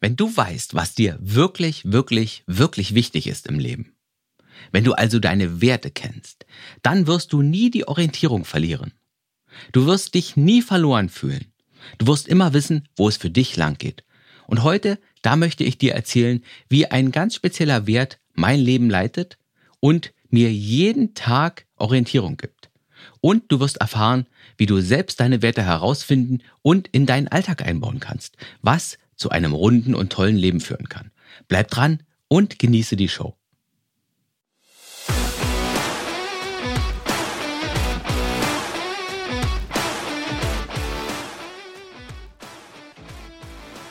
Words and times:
Wenn 0.00 0.16
du 0.16 0.34
weißt, 0.36 0.74
was 0.74 0.94
dir 0.94 1.18
wirklich, 1.20 1.84
wirklich, 1.84 2.42
wirklich 2.46 2.94
wichtig 2.94 3.26
ist 3.26 3.46
im 3.46 3.58
Leben, 3.58 3.96
wenn 4.72 4.84
du 4.84 4.92
also 4.92 5.18
deine 5.18 5.60
Werte 5.60 5.90
kennst, 5.90 6.46
dann 6.82 7.06
wirst 7.06 7.32
du 7.32 7.42
nie 7.42 7.70
die 7.70 7.88
Orientierung 7.88 8.44
verlieren. 8.44 8.92
Du 9.72 9.86
wirst 9.86 10.14
dich 10.14 10.36
nie 10.36 10.62
verloren 10.62 11.08
fühlen. 11.08 11.52
Du 11.98 12.06
wirst 12.06 12.28
immer 12.28 12.52
wissen, 12.52 12.88
wo 12.96 13.08
es 13.08 13.16
für 13.16 13.30
dich 13.30 13.56
lang 13.56 13.78
geht. 13.78 14.04
Und 14.46 14.62
heute, 14.62 14.98
da 15.22 15.36
möchte 15.36 15.64
ich 15.64 15.78
dir 15.78 15.94
erzählen, 15.94 16.42
wie 16.68 16.86
ein 16.86 17.10
ganz 17.10 17.34
spezieller 17.34 17.86
Wert 17.86 18.18
mein 18.34 18.60
Leben 18.60 18.90
leitet 18.90 19.38
und 19.80 20.12
mir 20.28 20.52
jeden 20.52 21.14
Tag 21.14 21.66
Orientierung 21.76 22.36
gibt. 22.36 22.70
Und 23.20 23.44
du 23.48 23.60
wirst 23.60 23.78
erfahren, 23.78 24.26
wie 24.56 24.66
du 24.66 24.80
selbst 24.80 25.20
deine 25.20 25.42
Werte 25.42 25.62
herausfinden 25.62 26.42
und 26.62 26.88
in 26.88 27.06
deinen 27.06 27.28
Alltag 27.28 27.62
einbauen 27.62 28.00
kannst, 28.00 28.36
was 28.62 28.98
zu 29.16 29.30
einem 29.30 29.52
runden 29.52 29.94
und 29.94 30.12
tollen 30.12 30.36
Leben 30.36 30.60
führen 30.60 30.88
kann. 30.88 31.10
Bleib 31.48 31.68
dran 31.68 32.02
und 32.28 32.58
genieße 32.58 32.96
die 32.96 33.08
Show. 33.08 33.36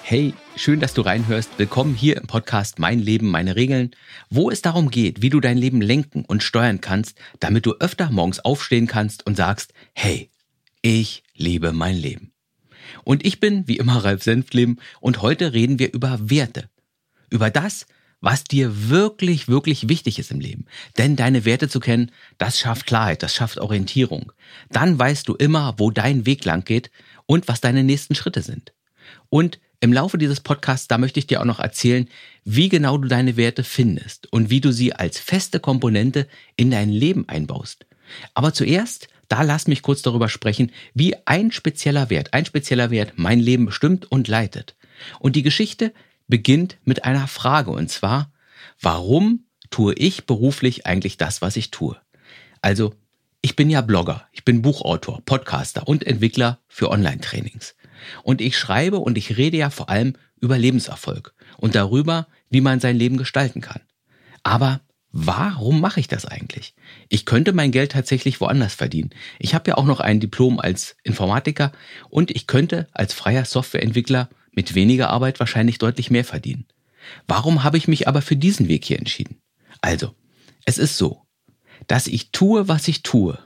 Hey, 0.07 0.35
schön, 0.55 0.79
dass 0.79 0.93
du 0.93 1.01
reinhörst. 1.01 1.57
Willkommen 1.57 1.95
hier 1.95 2.17
im 2.17 2.27
Podcast 2.27 2.77
Mein 2.77 2.99
Leben, 2.99 3.27
meine 3.31 3.55
Regeln, 3.55 3.89
wo 4.29 4.51
es 4.51 4.61
darum 4.61 4.91
geht, 4.91 5.23
wie 5.23 5.31
du 5.31 5.39
dein 5.39 5.57
Leben 5.57 5.81
lenken 5.81 6.25
und 6.25 6.43
steuern 6.43 6.79
kannst, 6.79 7.17
damit 7.39 7.65
du 7.65 7.73
öfter 7.79 8.11
morgens 8.11 8.39
aufstehen 8.39 8.85
kannst 8.85 9.25
und 9.25 9.35
sagst, 9.35 9.73
hey, 9.95 10.29
ich 10.83 11.23
liebe 11.33 11.71
mein 11.73 11.95
Leben. 11.95 12.34
Und 13.03 13.25
ich 13.25 13.39
bin 13.39 13.67
wie 13.67 13.77
immer 13.77 14.03
Ralf 14.03 14.23
Senfleben 14.23 14.79
und 14.99 15.21
heute 15.21 15.53
reden 15.53 15.79
wir 15.79 15.93
über 15.93 16.29
Werte. 16.29 16.69
Über 17.29 17.49
das, 17.49 17.85
was 18.21 18.43
dir 18.43 18.89
wirklich, 18.89 19.47
wirklich 19.47 19.89
wichtig 19.89 20.19
ist 20.19 20.31
im 20.31 20.39
Leben. 20.39 20.65
Denn 20.97 21.15
deine 21.15 21.45
Werte 21.45 21.69
zu 21.69 21.79
kennen, 21.79 22.11
das 22.37 22.59
schafft 22.59 22.87
Klarheit, 22.87 23.21
das 23.21 23.35
schafft 23.35 23.59
Orientierung. 23.59 24.31
Dann 24.69 24.97
weißt 24.97 25.27
du 25.27 25.35
immer, 25.35 25.75
wo 25.77 25.91
dein 25.91 26.25
Weg 26.25 26.45
lang 26.45 26.63
geht 26.65 26.89
und 27.25 27.47
was 27.47 27.61
deine 27.61 27.83
nächsten 27.83 28.15
Schritte 28.15 28.41
sind. 28.41 28.73
Und 29.29 29.59
im 29.79 29.93
Laufe 29.93 30.17
dieses 30.17 30.39
Podcasts, 30.39 30.87
da 30.87 30.97
möchte 30.97 31.19
ich 31.19 31.27
dir 31.27 31.41
auch 31.41 31.45
noch 31.45 31.59
erzählen, 31.59 32.09
wie 32.43 32.69
genau 32.69 32.97
du 32.97 33.07
deine 33.07 33.37
Werte 33.37 33.63
findest 33.63 34.31
und 34.31 34.49
wie 34.49 34.61
du 34.61 34.71
sie 34.71 34.93
als 34.93 35.19
feste 35.19 35.59
Komponente 35.59 36.27
in 36.55 36.71
dein 36.71 36.89
Leben 36.89 37.29
einbaust. 37.29 37.85
Aber 38.33 38.53
zuerst, 38.53 39.07
da 39.27 39.41
lass 39.41 39.67
mich 39.67 39.81
kurz 39.81 40.01
darüber 40.01 40.29
sprechen, 40.29 40.71
wie 40.93 41.15
ein 41.25 41.51
spezieller 41.51 42.09
Wert, 42.09 42.33
ein 42.33 42.45
spezieller 42.45 42.91
Wert 42.91 43.13
mein 43.15 43.39
Leben 43.39 43.65
bestimmt 43.65 44.11
und 44.11 44.27
leitet. 44.27 44.75
Und 45.19 45.35
die 45.35 45.43
Geschichte 45.43 45.93
beginnt 46.27 46.77
mit 46.83 47.05
einer 47.05 47.27
Frage 47.27 47.71
und 47.71 47.89
zwar, 47.89 48.31
warum 48.79 49.45
tue 49.69 49.93
ich 49.93 50.25
beruflich 50.25 50.85
eigentlich 50.85 51.17
das, 51.17 51.41
was 51.41 51.55
ich 51.55 51.71
tue? 51.71 51.97
Also, 52.61 52.93
ich 53.41 53.55
bin 53.55 53.69
ja 53.69 53.81
Blogger, 53.81 54.27
ich 54.31 54.43
bin 54.43 54.63
Buchautor, 54.63 55.21
Podcaster 55.23 55.87
und 55.87 56.05
Entwickler 56.05 56.59
für 56.67 56.89
Online-Trainings. 56.89 57.75
Und 58.23 58.41
ich 58.41 58.57
schreibe 58.57 58.97
und 58.97 59.17
ich 59.17 59.37
rede 59.37 59.57
ja 59.57 59.69
vor 59.69 59.89
allem 59.89 60.15
über 60.39 60.57
Lebenserfolg 60.57 61.33
und 61.57 61.75
darüber, 61.75 62.27
wie 62.49 62.61
man 62.61 62.79
sein 62.79 62.95
Leben 62.95 63.17
gestalten 63.17 63.61
kann. 63.61 63.81
Aber 64.41 64.81
warum 65.17 65.79
mache 65.79 66.01
ich 66.01 66.09
das 66.09 66.25
eigentlich? 66.25 66.75
Ich 67.07 67.25
könnte 67.25 67.53
mein 67.53 67.71
Geld 67.71 67.93
tatsächlich 67.93 68.41
woanders 68.41 68.75
verdienen. 68.75 69.11
Ich 69.39 69.55
habe 69.55 69.69
ja 69.69 69.77
auch 69.77 69.85
noch 69.85 70.01
ein 70.01 70.19
Diplom 70.19 70.59
als 70.59 70.97
Informatiker 71.03 71.71
und 72.09 72.31
ich 72.31 72.47
könnte 72.47 72.89
als 72.91 73.13
freier 73.13 73.45
Softwareentwickler 73.45 74.29
mit 74.51 74.75
weniger 74.75 75.09
Arbeit 75.09 75.39
wahrscheinlich 75.39 75.77
deutlich 75.77 76.11
mehr 76.11 76.25
verdienen. 76.25 76.65
Warum 77.27 77.63
habe 77.63 77.77
ich 77.77 77.87
mich 77.87 78.09
aber 78.09 78.21
für 78.21 78.35
diesen 78.35 78.67
Weg 78.67 78.83
hier 78.83 78.99
entschieden? 78.99 79.37
Also, 79.79 80.13
es 80.65 80.77
ist 80.77 80.97
so, 80.97 81.21
dass 81.87 82.07
ich 82.07 82.31
tue, 82.31 82.67
was 82.67 82.87
ich 82.89 83.01
tue. 83.01 83.39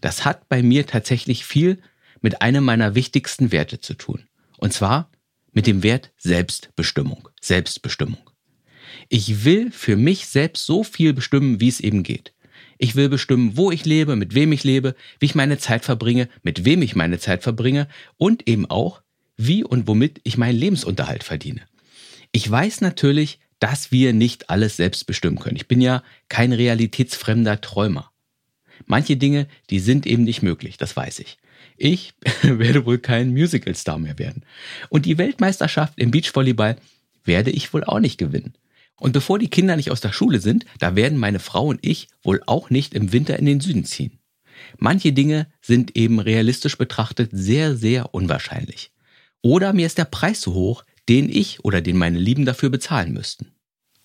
Das 0.00 0.24
hat 0.24 0.48
bei 0.48 0.62
mir 0.62 0.86
tatsächlich 0.86 1.44
viel 1.44 1.82
mit 2.22 2.40
einem 2.40 2.64
meiner 2.64 2.94
wichtigsten 2.94 3.52
Werte 3.52 3.78
zu 3.78 3.92
tun. 3.92 4.26
Und 4.56 4.72
zwar 4.72 5.10
mit 5.52 5.66
dem 5.66 5.82
Wert 5.82 6.12
Selbstbestimmung. 6.16 7.28
Selbstbestimmung. 7.42 8.29
Ich 9.08 9.44
will 9.44 9.70
für 9.70 9.96
mich 9.96 10.26
selbst 10.26 10.66
so 10.66 10.84
viel 10.84 11.12
bestimmen, 11.12 11.60
wie 11.60 11.68
es 11.68 11.80
eben 11.80 12.02
geht. 12.02 12.32
Ich 12.78 12.96
will 12.96 13.08
bestimmen, 13.08 13.56
wo 13.56 13.70
ich 13.70 13.84
lebe, 13.84 14.16
mit 14.16 14.34
wem 14.34 14.52
ich 14.52 14.64
lebe, 14.64 14.94
wie 15.18 15.26
ich 15.26 15.34
meine 15.34 15.58
Zeit 15.58 15.84
verbringe, 15.84 16.28
mit 16.42 16.64
wem 16.64 16.80
ich 16.80 16.96
meine 16.96 17.18
Zeit 17.18 17.42
verbringe 17.42 17.88
und 18.16 18.48
eben 18.48 18.64
auch, 18.66 19.02
wie 19.36 19.64
und 19.64 19.86
womit 19.86 20.20
ich 20.24 20.38
meinen 20.38 20.58
Lebensunterhalt 20.58 21.22
verdiene. 21.22 21.60
Ich 22.32 22.50
weiß 22.50 22.80
natürlich, 22.80 23.38
dass 23.58 23.92
wir 23.92 24.12
nicht 24.12 24.48
alles 24.48 24.76
selbst 24.76 25.06
bestimmen 25.06 25.38
können. 25.38 25.56
Ich 25.56 25.68
bin 25.68 25.80
ja 25.80 26.02
kein 26.28 26.52
realitätsfremder 26.52 27.60
Träumer. 27.60 28.10
Manche 28.86 29.16
Dinge, 29.16 29.46
die 29.68 29.78
sind 29.78 30.06
eben 30.06 30.24
nicht 30.24 30.42
möglich, 30.42 30.78
das 30.78 30.96
weiß 30.96 31.18
ich. 31.18 31.38
Ich 31.76 32.14
werde 32.42 32.86
wohl 32.86 32.98
kein 32.98 33.32
Musical-Star 33.32 33.98
mehr 33.98 34.18
werden. 34.18 34.44
Und 34.88 35.06
die 35.06 35.18
Weltmeisterschaft 35.18 35.94
im 35.96 36.10
Beachvolleyball 36.10 36.76
werde 37.24 37.50
ich 37.50 37.72
wohl 37.74 37.84
auch 37.84 38.00
nicht 38.00 38.18
gewinnen. 38.18 38.54
Und 39.00 39.12
bevor 39.12 39.38
die 39.38 39.50
Kinder 39.50 39.76
nicht 39.76 39.90
aus 39.90 40.00
der 40.00 40.12
Schule 40.12 40.40
sind, 40.40 40.66
da 40.78 40.94
werden 40.94 41.18
meine 41.18 41.40
Frau 41.40 41.66
und 41.66 41.80
ich 41.82 42.08
wohl 42.22 42.42
auch 42.46 42.70
nicht 42.70 42.94
im 42.94 43.12
Winter 43.12 43.38
in 43.38 43.46
den 43.46 43.60
Süden 43.60 43.84
ziehen. 43.84 44.20
Manche 44.78 45.12
Dinge 45.12 45.48
sind 45.62 45.96
eben 45.96 46.20
realistisch 46.20 46.76
betrachtet 46.76 47.30
sehr, 47.32 47.74
sehr 47.74 48.14
unwahrscheinlich. 48.14 48.92
Oder 49.42 49.72
mir 49.72 49.86
ist 49.86 49.98
der 49.98 50.04
Preis 50.04 50.40
zu 50.40 50.54
hoch, 50.54 50.84
den 51.08 51.28
ich 51.28 51.64
oder 51.64 51.80
den 51.80 51.96
meine 51.96 52.18
Lieben 52.18 52.44
dafür 52.44 52.68
bezahlen 52.68 53.12
müssten. 53.12 53.52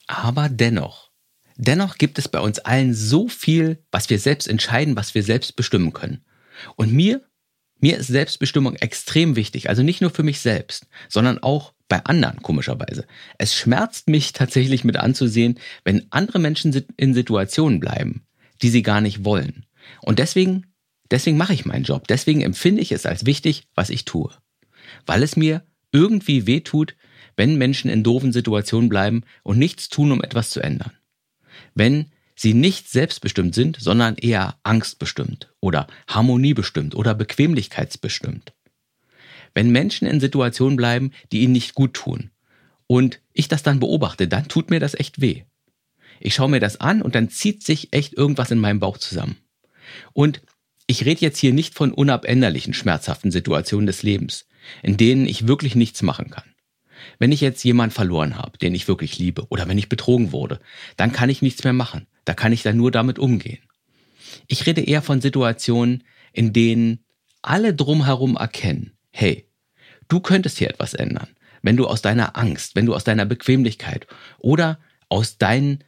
Aber 0.08 0.48
dennoch, 0.48 1.12
dennoch 1.58 1.98
gibt 1.98 2.18
es 2.18 2.30
bei 2.30 2.40
uns 2.40 2.60
allen 2.60 2.94
so 2.94 3.28
viel, 3.28 3.84
was 3.92 4.10
wir 4.10 4.18
selbst 4.18 4.48
entscheiden, 4.48 4.96
was 4.96 5.14
wir 5.14 5.24
selbst 5.24 5.58
bestimmen 5.58 5.92
können. 5.92 6.24
Und 6.78 6.94
mir 6.94 7.22
mir 7.80 7.98
ist 7.98 8.08
Selbstbestimmung 8.08 8.76
extrem 8.78 9.36
wichtig, 9.36 9.70
also 9.70 9.84
nicht 9.84 10.02
nur 10.02 10.10
für 10.10 10.24
mich 10.24 10.40
selbst, 10.40 10.88
sondern 11.08 11.38
auch 11.40 11.75
bei 11.88 12.04
anderen, 12.06 12.42
komischerweise. 12.42 13.06
Es 13.38 13.56
schmerzt 13.56 14.10
mich 14.10 14.34
tatsächlich 14.34 14.84
mit 14.84 14.98
anzusehen, 14.98 15.60
wenn 15.84 16.08
andere 16.10 16.40
Menschen 16.40 16.86
in 16.98 17.14
Situationen 17.14 17.80
bleiben, 17.80 18.26
die 18.62 18.70
sie 18.70 18.82
gar 18.82 19.02
nicht 19.02 19.24
wollen. 19.24 19.66
Und 20.02 20.20
deswegen, 20.20 20.66
deswegen 21.12 21.38
mache 21.38 21.54
ich 21.54 21.66
meinen 21.66 21.84
Job. 21.84 22.08
Deswegen 22.08 22.42
empfinde 22.42 22.82
ich 22.82 22.92
es 22.92 23.06
als 23.06 23.26
wichtig, 23.26 23.68
was 23.76 23.90
ich 23.90 24.06
tue. 24.06 24.32
Weil 25.06 25.22
es 25.22 25.36
mir 25.36 25.64
irgendwie 25.92 26.48
wehtut, 26.48 26.96
wenn 27.38 27.58
Menschen 27.58 27.90
in 27.90 28.04
doofen 28.04 28.32
Situationen 28.32 28.90
bleiben 28.90 29.24
und 29.44 29.60
nichts 29.60 29.90
tun, 29.90 30.12
um 30.12 30.24
etwas 30.24 30.50
zu 30.50 30.62
ändern. 30.62 30.92
Wenn 31.74 32.12
sie 32.36 32.54
nicht 32.54 32.90
selbstbestimmt 32.90 33.56
sind, 33.56 33.78
sondern 33.80 34.16
eher 34.16 34.56
angstbestimmt 34.64 35.54
oder 35.62 35.88
harmoniebestimmt 36.08 36.96
oder 36.96 37.14
bequemlichkeitsbestimmt. 37.14 38.54
Wenn 39.56 39.72
Menschen 39.72 40.08
in 40.08 40.20
Situationen 40.20 40.76
bleiben, 40.76 41.12
die 41.32 41.42
ihnen 41.42 41.54
nicht 41.54 41.74
gut 41.74 41.96
tun 41.96 42.30
und 42.86 43.22
ich 43.34 43.48
das 43.48 43.64
dann 43.64 43.80
beobachte, 43.80 44.28
dann 44.28 44.48
tut 44.48 44.70
mir 44.70 44.80
das 44.80 44.94
echt 44.94 45.22
weh. 45.22 45.44
Ich 46.20 46.36
schaue 46.36 46.50
mir 46.50 46.60
das 46.60 46.80
an 46.80 47.02
und 47.02 47.16
dann 47.16 47.30
zieht 47.30 47.64
sich 47.64 47.92
echt 47.92 48.14
irgendwas 48.14 48.52
in 48.52 48.60
meinem 48.60 48.80
Bauch 48.80 48.98
zusammen. 48.98 49.38
Und 50.14 50.42
ich 50.88 51.06
rede 51.06 51.22
jetzt 51.22 51.40
hier 51.40 51.54
nicht 51.54 51.74
von 51.74 51.92
unabänderlichen, 51.92 52.74
schmerzhaften 52.74 53.32
Situationen 53.32 53.88
des 53.88 54.04
Lebens, 54.04 54.46
in 54.84 54.98
denen 54.98 55.26
ich 55.26 55.48
wirklich 55.48 55.76
nichts 55.76 56.04
machen 56.04 56.30
kann. 56.30 56.44
Wenn 57.18 57.32
ich 57.32 57.42
jetzt 57.42 57.64
jemanden 57.64 57.94
verloren 57.94 58.38
habe, 58.38 58.58
den 58.58 58.76
ich 58.76 58.88
wirklich 58.88 59.18
liebe, 59.18 59.48
oder 59.50 59.68
wenn 59.68 59.78
ich 59.78 59.90
betrogen 59.90 60.32
wurde, 60.32 60.60
dann 60.98 61.12
kann 61.12 61.30
ich 61.30 61.42
nichts 61.42 61.64
mehr 61.64 61.74
machen. 61.74 62.08
Da 62.26 62.34
kann 62.34 62.52
ich 62.52 62.64
dann 62.64 62.78
nur 62.78 62.92
damit 62.92 63.20
umgehen. 63.20 63.60
Ich 64.48 64.66
rede 64.66 64.82
eher 64.82 65.02
von 65.02 65.22
Situationen, 65.22 66.04
in 66.34 66.52
denen 66.52 67.06
alle 67.42 67.74
drumherum 67.74 68.36
erkennen, 68.36 68.98
hey, 69.12 69.45
du 70.08 70.20
könntest 70.20 70.58
hier 70.58 70.70
etwas 70.70 70.94
ändern, 70.94 71.28
wenn 71.62 71.78
du 71.78 71.88
aus 71.88 72.02
deiner 72.02 72.38
Angst, 72.38 72.76
wenn 72.76 72.86
du 72.86 72.96
aus 72.96 73.04
deiner 73.04 73.26
Bequemlichkeit 73.26 74.08
oder 74.38 74.80
aus, 75.10 75.38
dein, 75.38 75.84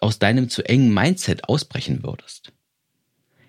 aus 0.00 0.18
deinem 0.18 0.48
zu 0.48 0.62
engen 0.64 0.92
Mindset 0.92 1.48
ausbrechen 1.48 2.02
würdest. 2.02 2.52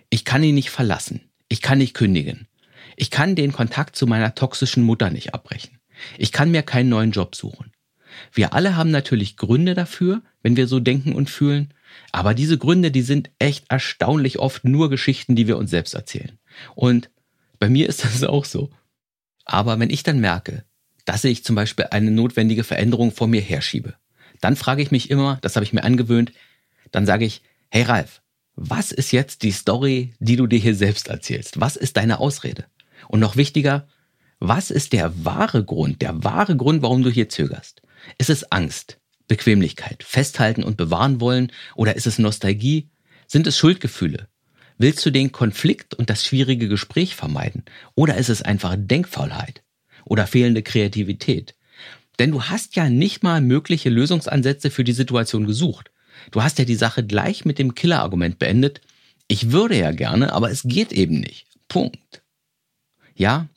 Ich 0.09 0.25
kann 0.25 0.43
ihn 0.43 0.55
nicht 0.55 0.69
verlassen. 0.69 1.21
Ich 1.49 1.61
kann 1.61 1.77
nicht 1.77 1.93
kündigen. 1.93 2.47
Ich 2.95 3.11
kann 3.11 3.35
den 3.35 3.51
Kontakt 3.51 3.95
zu 3.95 4.07
meiner 4.07 4.35
toxischen 4.35 4.83
Mutter 4.83 5.09
nicht 5.09 5.33
abbrechen. 5.33 5.79
Ich 6.17 6.31
kann 6.31 6.51
mir 6.51 6.63
keinen 6.63 6.89
neuen 6.89 7.11
Job 7.11 7.35
suchen. 7.35 7.71
Wir 8.31 8.53
alle 8.53 8.75
haben 8.75 8.91
natürlich 8.91 9.37
Gründe 9.37 9.73
dafür, 9.73 10.21
wenn 10.41 10.55
wir 10.55 10.67
so 10.67 10.79
denken 10.79 11.13
und 11.13 11.29
fühlen, 11.29 11.73
aber 12.11 12.33
diese 12.33 12.57
Gründe, 12.57 12.91
die 12.91 13.01
sind 13.01 13.31
echt 13.39 13.65
erstaunlich 13.69 14.39
oft 14.39 14.63
nur 14.63 14.89
Geschichten, 14.89 15.35
die 15.35 15.47
wir 15.47 15.57
uns 15.57 15.69
selbst 15.69 15.93
erzählen. 15.93 16.37
Und 16.75 17.09
bei 17.59 17.69
mir 17.69 17.87
ist 17.87 18.03
das 18.03 18.23
auch 18.23 18.45
so. 18.45 18.69
Aber 19.45 19.79
wenn 19.79 19.89
ich 19.89 20.03
dann 20.03 20.19
merke, 20.19 20.65
dass 21.05 21.23
ich 21.23 21.43
zum 21.43 21.55
Beispiel 21.55 21.87
eine 21.91 22.11
notwendige 22.11 22.63
Veränderung 22.63 23.11
vor 23.11 23.27
mir 23.27 23.41
herschiebe, 23.41 23.95
dann 24.41 24.55
frage 24.55 24.81
ich 24.81 24.91
mich 24.91 25.09
immer, 25.09 25.37
das 25.41 25.55
habe 25.55 25.63
ich 25.63 25.73
mir 25.73 25.83
angewöhnt, 25.83 26.33
dann 26.91 27.05
sage 27.05 27.25
ich, 27.25 27.41
hey 27.69 27.83
Ralf, 27.83 28.21
was 28.55 28.91
ist 28.91 29.11
jetzt 29.11 29.43
die 29.43 29.51
Story, 29.51 30.13
die 30.19 30.35
du 30.35 30.47
dir 30.47 30.59
hier 30.59 30.75
selbst 30.75 31.07
erzählst? 31.09 31.59
Was 31.59 31.75
ist 31.75 31.97
deine 31.97 32.19
Ausrede? 32.19 32.65
Und 33.07 33.19
noch 33.19 33.35
wichtiger, 33.35 33.87
was 34.39 34.71
ist 34.71 34.93
der 34.93 35.25
wahre 35.25 35.63
Grund, 35.63 36.01
der 36.01 36.23
wahre 36.23 36.55
Grund, 36.55 36.81
warum 36.81 37.03
du 37.03 37.09
hier 37.09 37.29
zögerst? 37.29 37.81
Ist 38.17 38.29
es 38.29 38.51
Angst, 38.51 38.99
Bequemlichkeit, 39.27 40.03
Festhalten 40.03 40.63
und 40.63 40.77
bewahren 40.77 41.19
wollen 41.21 41.51
oder 41.75 41.95
ist 41.95 42.07
es 42.07 42.19
Nostalgie? 42.19 42.89
Sind 43.27 43.47
es 43.47 43.57
Schuldgefühle? 43.57 44.27
Willst 44.77 45.05
du 45.05 45.09
den 45.09 45.31
Konflikt 45.31 45.93
und 45.93 46.09
das 46.09 46.25
schwierige 46.25 46.67
Gespräch 46.67 47.15
vermeiden? 47.15 47.63
Oder 47.95 48.17
ist 48.17 48.29
es 48.29 48.41
einfach 48.41 48.75
Denkfaulheit 48.77 49.63
oder 50.03 50.27
fehlende 50.27 50.63
Kreativität? 50.63 51.55
Denn 52.19 52.31
du 52.31 52.43
hast 52.43 52.75
ja 52.75 52.89
nicht 52.89 53.23
mal 53.23 53.41
mögliche 53.41 53.89
Lösungsansätze 53.89 54.71
für 54.71 54.83
die 54.83 54.93
Situation 54.93 55.45
gesucht. 55.45 55.91
Du 56.31 56.43
hast 56.43 56.59
ja 56.59 56.65
die 56.65 56.75
Sache 56.75 57.05
gleich 57.05 57.45
mit 57.45 57.59
dem 57.59 57.75
Killerargument 57.75 58.39
beendet. 58.39 58.81
Ich 59.27 59.51
würde 59.51 59.77
ja 59.77 59.91
gerne, 59.91 60.33
aber 60.33 60.51
es 60.51 60.63
geht 60.63 60.91
eben 60.91 61.19
nicht. 61.19 61.47
Punkt. 61.67 62.23
Ja, 63.15 63.47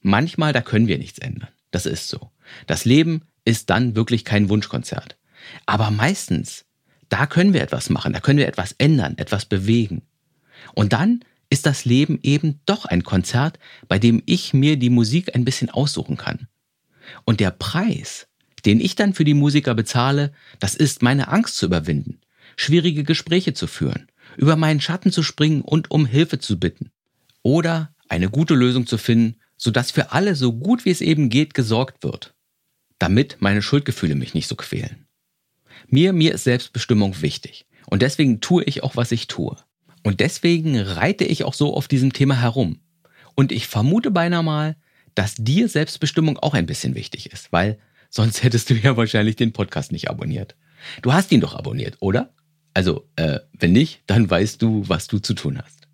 manchmal, 0.00 0.52
da 0.52 0.60
können 0.60 0.88
wir 0.88 0.98
nichts 0.98 1.18
ändern. 1.18 1.48
Das 1.70 1.86
ist 1.86 2.08
so. 2.08 2.30
Das 2.66 2.84
Leben 2.84 3.22
ist 3.44 3.70
dann 3.70 3.94
wirklich 3.96 4.24
kein 4.24 4.48
Wunschkonzert. 4.48 5.16
Aber 5.66 5.90
meistens, 5.90 6.64
da 7.08 7.26
können 7.26 7.52
wir 7.52 7.62
etwas 7.62 7.90
machen, 7.90 8.12
da 8.12 8.20
können 8.20 8.38
wir 8.38 8.48
etwas 8.48 8.74
ändern, 8.78 9.18
etwas 9.18 9.44
bewegen. 9.44 10.02
Und 10.74 10.92
dann 10.92 11.20
ist 11.50 11.66
das 11.66 11.84
Leben 11.84 12.18
eben 12.22 12.60
doch 12.66 12.84
ein 12.84 13.04
Konzert, 13.04 13.58
bei 13.88 13.98
dem 13.98 14.22
ich 14.26 14.52
mir 14.52 14.76
die 14.76 14.90
Musik 14.90 15.34
ein 15.34 15.44
bisschen 15.44 15.70
aussuchen 15.70 16.16
kann. 16.16 16.48
Und 17.24 17.40
der 17.40 17.50
Preis, 17.50 18.26
den 18.64 18.80
ich 18.80 18.96
dann 18.96 19.14
für 19.14 19.24
die 19.24 19.34
Musiker 19.34 19.74
bezahle, 19.74 20.32
das 20.58 20.74
ist 20.74 21.02
meine 21.02 21.28
Angst 21.28 21.56
zu 21.56 21.66
überwinden, 21.66 22.20
schwierige 22.56 23.04
Gespräche 23.04 23.54
zu 23.54 23.66
führen, 23.66 24.08
über 24.36 24.56
meinen 24.56 24.80
Schatten 24.80 25.12
zu 25.12 25.22
springen 25.22 25.62
und 25.62 25.90
um 25.90 26.04
Hilfe 26.06 26.38
zu 26.38 26.58
bitten. 26.58 26.90
Oder 27.42 27.94
eine 28.08 28.28
gute 28.28 28.54
Lösung 28.54 28.86
zu 28.86 28.98
finden, 28.98 29.36
sodass 29.56 29.90
für 29.90 30.12
alle 30.12 30.34
so 30.34 30.52
gut 30.52 30.84
wie 30.84 30.90
es 30.90 31.00
eben 31.00 31.28
geht 31.28 31.54
gesorgt 31.54 32.02
wird, 32.02 32.34
damit 32.98 33.36
meine 33.40 33.62
Schuldgefühle 33.62 34.14
mich 34.14 34.34
nicht 34.34 34.48
so 34.48 34.56
quälen. 34.56 35.06
Mir, 35.88 36.12
mir 36.12 36.34
ist 36.34 36.44
Selbstbestimmung 36.44 37.22
wichtig. 37.22 37.66
Und 37.86 38.02
deswegen 38.02 38.40
tue 38.40 38.64
ich 38.64 38.82
auch, 38.82 38.96
was 38.96 39.12
ich 39.12 39.28
tue. 39.28 39.56
Und 40.06 40.20
deswegen 40.20 40.78
reite 40.78 41.24
ich 41.24 41.42
auch 41.42 41.52
so 41.52 41.74
auf 41.74 41.88
diesem 41.88 42.12
Thema 42.12 42.40
herum. 42.40 42.78
Und 43.34 43.50
ich 43.50 43.66
vermute 43.66 44.12
beinahe 44.12 44.44
mal, 44.44 44.76
dass 45.16 45.34
dir 45.34 45.68
Selbstbestimmung 45.68 46.38
auch 46.38 46.54
ein 46.54 46.66
bisschen 46.66 46.94
wichtig 46.94 47.32
ist, 47.32 47.50
weil 47.50 47.80
sonst 48.08 48.40
hättest 48.44 48.70
du 48.70 48.74
ja 48.74 48.96
wahrscheinlich 48.96 49.34
den 49.34 49.52
Podcast 49.52 49.90
nicht 49.90 50.08
abonniert. 50.08 50.54
Du 51.02 51.12
hast 51.12 51.32
ihn 51.32 51.40
doch 51.40 51.56
abonniert, 51.56 51.96
oder? 51.98 52.32
Also, 52.72 53.08
äh, 53.16 53.40
wenn 53.52 53.72
nicht, 53.72 54.02
dann 54.06 54.30
weißt 54.30 54.62
du, 54.62 54.88
was 54.88 55.08
du 55.08 55.18
zu 55.18 55.34
tun 55.34 55.60
hast. 55.60 55.88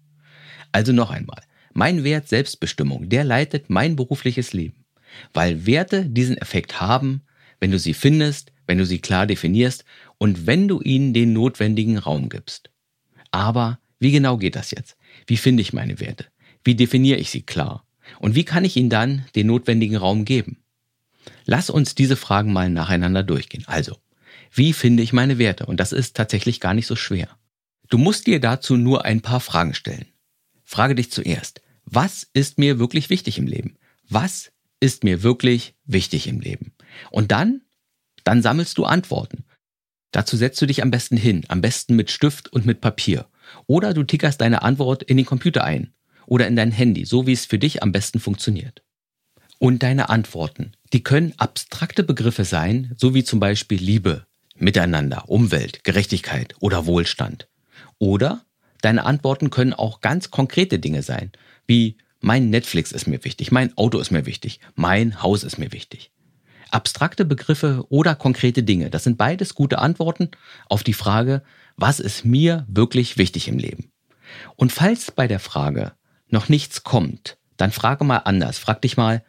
Also 0.72 0.92
noch 0.92 1.10
einmal, 1.10 1.40
mein 1.72 2.04
Wert 2.04 2.28
Selbstbestimmung, 2.28 3.08
der 3.08 3.24
leitet 3.24 3.70
mein 3.70 3.96
berufliches 3.96 4.52
Leben, 4.52 4.84
weil 5.32 5.64
Werte 5.64 6.04
diesen 6.04 6.36
Effekt 6.36 6.82
haben, 6.82 7.22
wenn 7.60 7.70
du 7.70 7.78
sie 7.78 7.94
findest, 7.94 8.52
wenn 8.66 8.76
du 8.76 8.84
sie 8.84 8.98
klar 8.98 9.26
definierst 9.26 9.86
und 10.18 10.46
wenn 10.46 10.68
du 10.68 10.82
ihnen 10.82 11.14
den 11.14 11.32
notwendigen 11.32 11.96
Raum 11.96 12.28
gibst. 12.28 12.68
Aber 13.30 13.78
wie 14.02 14.10
genau 14.10 14.36
geht 14.36 14.56
das 14.56 14.72
jetzt? 14.72 14.96
Wie 15.28 15.36
finde 15.36 15.60
ich 15.60 15.72
meine 15.72 16.00
Werte? 16.00 16.26
Wie 16.64 16.74
definiere 16.74 17.20
ich 17.20 17.30
sie 17.30 17.42
klar? 17.42 17.86
Und 18.18 18.34
wie 18.34 18.44
kann 18.44 18.64
ich 18.64 18.76
ihnen 18.76 18.90
dann 18.90 19.26
den 19.36 19.46
notwendigen 19.46 19.94
Raum 19.94 20.24
geben? 20.24 20.56
Lass 21.44 21.70
uns 21.70 21.94
diese 21.94 22.16
Fragen 22.16 22.52
mal 22.52 22.68
nacheinander 22.68 23.22
durchgehen. 23.22 23.62
Also, 23.68 23.96
wie 24.52 24.72
finde 24.72 25.04
ich 25.04 25.12
meine 25.12 25.38
Werte? 25.38 25.66
Und 25.66 25.78
das 25.78 25.92
ist 25.92 26.16
tatsächlich 26.16 26.58
gar 26.58 26.74
nicht 26.74 26.88
so 26.88 26.96
schwer. 26.96 27.28
Du 27.90 27.96
musst 27.96 28.26
dir 28.26 28.40
dazu 28.40 28.76
nur 28.76 29.04
ein 29.04 29.20
paar 29.20 29.38
Fragen 29.38 29.72
stellen. 29.72 30.06
Frage 30.64 30.96
dich 30.96 31.12
zuerst, 31.12 31.62
was 31.84 32.26
ist 32.32 32.58
mir 32.58 32.80
wirklich 32.80 33.08
wichtig 33.08 33.38
im 33.38 33.46
Leben? 33.46 33.76
Was 34.08 34.50
ist 34.80 35.04
mir 35.04 35.22
wirklich 35.22 35.76
wichtig 35.84 36.26
im 36.26 36.40
Leben? 36.40 36.72
Und 37.12 37.30
dann, 37.30 37.60
dann 38.24 38.42
sammelst 38.42 38.78
du 38.78 38.84
Antworten. 38.84 39.44
Dazu 40.10 40.36
setzt 40.36 40.60
du 40.60 40.66
dich 40.66 40.82
am 40.82 40.90
besten 40.90 41.16
hin, 41.16 41.44
am 41.46 41.60
besten 41.60 41.94
mit 41.94 42.10
Stift 42.10 42.52
und 42.52 42.66
mit 42.66 42.80
Papier 42.80 43.28
oder 43.66 43.94
du 43.94 44.02
tickerst 44.04 44.40
deine 44.40 44.62
Antwort 44.62 45.02
in 45.02 45.16
den 45.16 45.26
Computer 45.26 45.64
ein 45.64 45.92
oder 46.26 46.46
in 46.46 46.56
dein 46.56 46.70
Handy, 46.70 47.04
so 47.04 47.26
wie 47.26 47.32
es 47.32 47.46
für 47.46 47.58
dich 47.58 47.82
am 47.82 47.92
besten 47.92 48.20
funktioniert. 48.20 48.82
Und 49.58 49.82
deine 49.82 50.08
Antworten, 50.08 50.72
die 50.92 51.04
können 51.04 51.34
abstrakte 51.36 52.02
Begriffe 52.02 52.44
sein, 52.44 52.92
so 52.96 53.14
wie 53.14 53.24
zum 53.24 53.38
Beispiel 53.38 53.78
Liebe, 53.78 54.26
Miteinander, 54.56 55.28
Umwelt, 55.28 55.84
Gerechtigkeit 55.84 56.54
oder 56.60 56.86
Wohlstand. 56.86 57.48
Oder 57.98 58.44
deine 58.80 59.04
Antworten 59.04 59.50
können 59.50 59.72
auch 59.72 60.00
ganz 60.00 60.30
konkrete 60.30 60.78
Dinge 60.78 61.02
sein, 61.02 61.32
wie 61.66 61.96
mein 62.20 62.50
Netflix 62.50 62.92
ist 62.92 63.06
mir 63.06 63.24
wichtig, 63.24 63.50
mein 63.50 63.76
Auto 63.76 63.98
ist 63.98 64.10
mir 64.10 64.26
wichtig, 64.26 64.60
mein 64.74 65.22
Haus 65.22 65.42
ist 65.42 65.58
mir 65.58 65.72
wichtig. 65.72 66.10
Abstrakte 66.70 67.24
Begriffe 67.24 67.84
oder 67.88 68.14
konkrete 68.14 68.62
Dinge, 68.62 68.90
das 68.90 69.04
sind 69.04 69.18
beides 69.18 69.54
gute 69.54 69.78
Antworten 69.78 70.30
auf 70.68 70.82
die 70.82 70.94
Frage, 70.94 71.42
was 71.76 72.00
ist 72.00 72.24
mir 72.24 72.66
wirklich 72.68 73.18
wichtig 73.18 73.48
im 73.48 73.58
Leben? 73.58 73.90
Und 74.56 74.72
falls 74.72 75.10
bei 75.10 75.26
der 75.26 75.40
Frage 75.40 75.92
noch 76.28 76.48
nichts 76.48 76.82
kommt, 76.84 77.38
dann 77.56 77.72
frage 77.72 78.04
mal 78.04 78.18
anders. 78.18 78.58
Frag 78.58 78.82
dich 78.82 78.96
mal, 78.96 79.24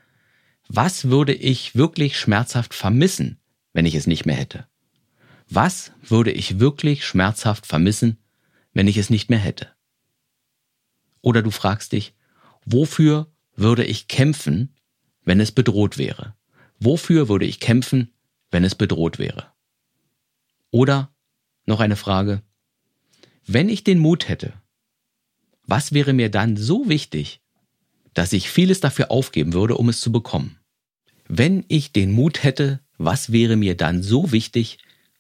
was 0.67 1.05
würde 1.05 1.33
ich 1.33 1.75
wirklich 1.75 2.17
schmerzhaft 2.17 2.73
vermissen, 2.73 3.39
wenn 3.73 3.85
ich 3.85 3.95
es 3.95 4.07
nicht 4.07 4.25
mehr 4.25 4.35
hätte? 4.35 4.67
Was 5.49 5.91
würde 6.01 6.31
ich 6.31 6.59
wirklich 6.59 7.05
schmerzhaft 7.05 7.65
vermissen, 7.65 8.17
wenn 8.73 8.87
ich 8.87 8.97
es 8.97 9.09
nicht 9.09 9.29
mehr 9.29 9.39
hätte? 9.39 9.69
Oder 11.21 11.41
du 11.41 11.51
fragst 11.51 11.91
dich, 11.91 12.13
wofür 12.65 13.31
würde 13.55 13.83
ich 13.83 14.07
kämpfen, 14.07 14.75
wenn 15.25 15.39
es 15.39 15.51
bedroht 15.51 15.97
wäre? 15.97 16.35
Wofür 16.79 17.29
würde 17.29 17.45
ich 17.45 17.59
kämpfen, 17.59 18.13
wenn 18.51 18.63
es 18.63 18.75
bedroht 18.75 19.19
wäre? 19.19 19.51
Oder 20.71 21.12
noch 21.65 21.79
eine 21.79 21.95
Frage. 21.95 22.41
Wenn 23.45 23.69
ich 23.69 23.83
den 23.83 23.99
Mut 23.99 24.29
hätte, 24.29 24.53
was 25.65 25.93
wäre 25.93 26.13
mir 26.13 26.29
dann 26.29 26.57
so 26.57 26.89
wichtig, 26.89 27.41
dass 28.13 28.33
ich 28.33 28.49
vieles 28.49 28.79
dafür 28.79 29.11
aufgeben 29.11 29.53
würde, 29.53 29.77
um 29.77 29.89
es 29.89 30.01
zu 30.01 30.11
bekommen? 30.11 30.57
Wenn 31.27 31.65
ich 31.67 31.93
den 31.93 32.11
Mut 32.11 32.43
hätte, 32.43 32.79
was 32.97 33.31
wäre 33.31 33.55
mir 33.55 33.75
dann 33.75 34.03
so 34.03 34.31
wichtig, 34.31 34.77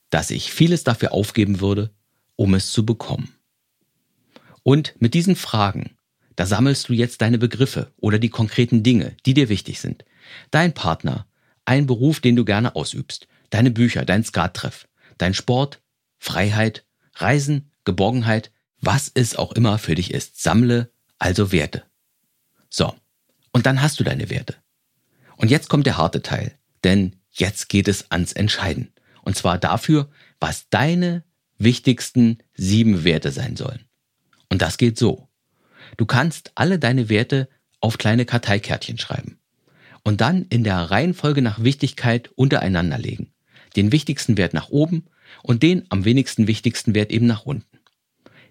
dass 0.09 0.31
ich 0.31 0.51
vieles 0.53 0.83
dafür 0.83 1.11
aufgeben 1.13 1.59
würde, 1.59 1.91
um 2.35 2.53
es 2.53 2.71
zu 2.71 2.85
bekommen? 2.85 3.33
Und 4.63 4.95
mit 4.99 5.13
diesen 5.13 5.35
Fragen, 5.35 5.91
da 6.35 6.45
sammelst 6.45 6.89
du 6.89 6.93
jetzt 6.93 7.21
deine 7.21 7.37
Begriffe 7.37 7.91
oder 7.97 8.19
die 8.19 8.29
konkreten 8.29 8.83
Dinge, 8.83 9.15
die 9.25 9.33
dir 9.33 9.49
wichtig 9.49 9.79
sind. 9.79 10.05
Dein 10.51 10.73
Partner, 10.73 11.27
ein 11.65 11.85
Beruf, 11.85 12.19
den 12.19 12.35
du 12.35 12.45
gerne 12.45 12.75
ausübst, 12.75 13.27
deine 13.49 13.71
Bücher, 13.71 14.05
dein 14.05 14.23
Skattreff, 14.23 14.87
dein 15.17 15.33
Sport, 15.33 15.81
Freiheit, 16.23 16.85
Reisen, 17.15 17.69
Geborgenheit, 17.83 18.53
was 18.79 19.11
es 19.13 19.35
auch 19.35 19.51
immer 19.51 19.77
für 19.77 19.93
dich 19.93 20.13
ist. 20.13 20.41
Sammle 20.41 20.89
also 21.19 21.51
Werte. 21.51 21.83
So, 22.69 22.95
und 23.51 23.65
dann 23.65 23.81
hast 23.81 23.99
du 23.99 24.05
deine 24.05 24.29
Werte. 24.29 24.55
Und 25.35 25.51
jetzt 25.51 25.67
kommt 25.67 25.85
der 25.85 25.97
harte 25.97 26.21
Teil, 26.21 26.57
denn 26.85 27.17
jetzt 27.29 27.67
geht 27.67 27.89
es 27.89 28.09
ans 28.09 28.31
Entscheiden. 28.31 28.93
Und 29.23 29.35
zwar 29.35 29.57
dafür, 29.57 30.09
was 30.39 30.69
deine 30.69 31.25
wichtigsten 31.57 32.37
sieben 32.53 33.03
Werte 33.03 33.33
sein 33.33 33.57
sollen. 33.57 33.83
Und 34.47 34.61
das 34.61 34.77
geht 34.77 34.97
so. 34.97 35.27
Du 35.97 36.05
kannst 36.05 36.53
alle 36.55 36.79
deine 36.79 37.09
Werte 37.09 37.49
auf 37.81 37.97
kleine 37.97 38.25
Karteikärtchen 38.25 38.97
schreiben 38.97 39.39
und 40.05 40.21
dann 40.21 40.43
in 40.43 40.63
der 40.63 40.77
Reihenfolge 40.77 41.41
nach 41.41 41.61
Wichtigkeit 41.61 42.29
untereinander 42.35 42.97
legen. 42.97 43.33
Den 43.75 43.91
wichtigsten 43.91 44.37
Wert 44.37 44.53
nach 44.53 44.69
oben 44.69 45.07
und 45.41 45.63
den 45.63 45.85
am 45.89 46.05
wenigsten 46.05 46.47
wichtigsten 46.47 46.93
Wert 46.93 47.11
eben 47.11 47.25
nach 47.25 47.45
unten. 47.45 47.79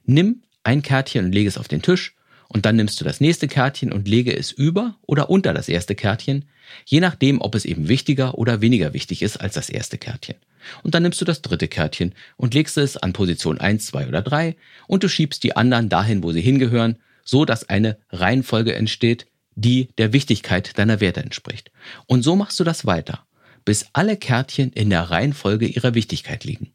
Nimm 0.05 0.43
ein 0.65 0.83
Kärtchen 0.83 1.27
und 1.27 1.33
lege 1.33 1.49
es 1.49 1.59
auf 1.59 1.69
den 1.69 1.83
Tisch 1.83 2.15
und 2.49 2.67
dann 2.67 2.77
nimmst 2.77 3.01
du 3.01 3.05
das 3.05 3.21
nächste 3.21 3.49
Kärtchen 3.49 3.93
und 3.93 4.09
lege 4.09 4.37
es 4.37 4.53
über 4.53 4.97
oder 5.03 5.31
unter 5.31 5.55
das 5.55 5.69
erste 5.69 5.95
Kärtchen, 5.95 6.45
je 6.85 7.01
nachdem, 7.01 7.41
ob 7.41 7.55
es 7.55 7.65
eben 7.65 7.89
wichtiger 7.89 8.37
oder 8.39 8.61
weniger 8.61 8.93
wichtig 8.93 9.23
ist 9.23 9.39
als 9.39 9.55
das 9.55 9.71
erste 9.71 9.99
Kärtchen. 9.99 10.37
Und 10.83 10.95
dann 10.95 11.03
nimmst 11.03 11.21
du 11.21 11.25
das 11.25 11.43
dritte 11.43 11.69
Kärtchen 11.69 12.15
und 12.37 12.55
legst 12.55 12.77
es 12.79 12.97
an 12.97 13.13
Position 13.13 13.59
1, 13.59 13.87
2 13.87 14.09
oder 14.09 14.23
3 14.23 14.57
und 14.87 15.03
du 15.03 15.09
schiebst 15.09 15.43
die 15.43 15.57
anderen 15.57 15.89
dahin, 15.89 16.23
wo 16.23 16.33
sie 16.33 16.43
hingehören, 16.43 16.97
so 17.25 17.45
dass 17.45 17.69
eine 17.69 17.99
Reihenfolge 18.11 18.75
entsteht, 18.75 19.27
die 19.55 19.89
der 19.99 20.13
Wichtigkeit 20.13 20.79
deiner 20.79 21.01
Werte 21.01 21.23
entspricht. 21.23 21.71
Und 22.07 22.23
so 22.23 22.37
machst 22.37 22.59
du 22.61 22.65
das 22.65 22.87
weiter 22.87 23.25
bis 23.65 23.87
alle 23.93 24.17
Kärtchen 24.17 24.73
in 24.73 24.91
der 24.91 25.03
Reihenfolge 25.03 25.67
ihrer 25.67 25.95
Wichtigkeit 25.95 26.45
liegen. 26.45 26.72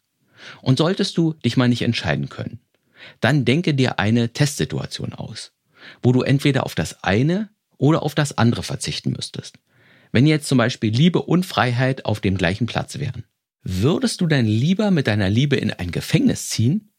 Und 0.62 0.78
solltest 0.78 1.18
du 1.18 1.34
dich 1.34 1.58
mal 1.58 1.68
nicht 1.68 1.82
entscheiden 1.82 2.30
können, 2.30 2.60
dann 3.22 3.46
denke 3.46 3.74
dir 3.74 4.00
eine 4.00 4.34
Testsituation 4.34 5.14
aus, 5.14 5.54
wo 6.02 6.12
du 6.12 6.22
entweder 6.22 6.66
auf 6.66 6.76
das 6.76 7.04
eine 7.04 7.50
oder 7.78 8.04
auf 8.04 8.16
das 8.16 8.38
andere 8.38 8.64
verzichten 8.64 9.12
müsstest. 9.12 9.58
Wenn 10.12 10.26
jetzt 10.26 10.48
zum 10.48 10.58
Beispiel 10.58 10.92
Liebe 10.92 11.22
und 11.22 11.46
Freiheit 11.46 12.06
auf 12.06 12.20
dem 12.20 12.38
gleichen 12.38 12.66
Platz 12.66 12.98
wären, 13.00 13.24
würdest 13.64 14.22
du 14.22 14.28
denn 14.28 14.46
lieber 14.46 14.92
mit 14.92 15.08
deiner 15.08 15.30
Liebe 15.30 15.58
in 15.58 15.72
ein 15.72 15.92
Gefängnis 15.92 16.50
ziehen? 16.50 16.90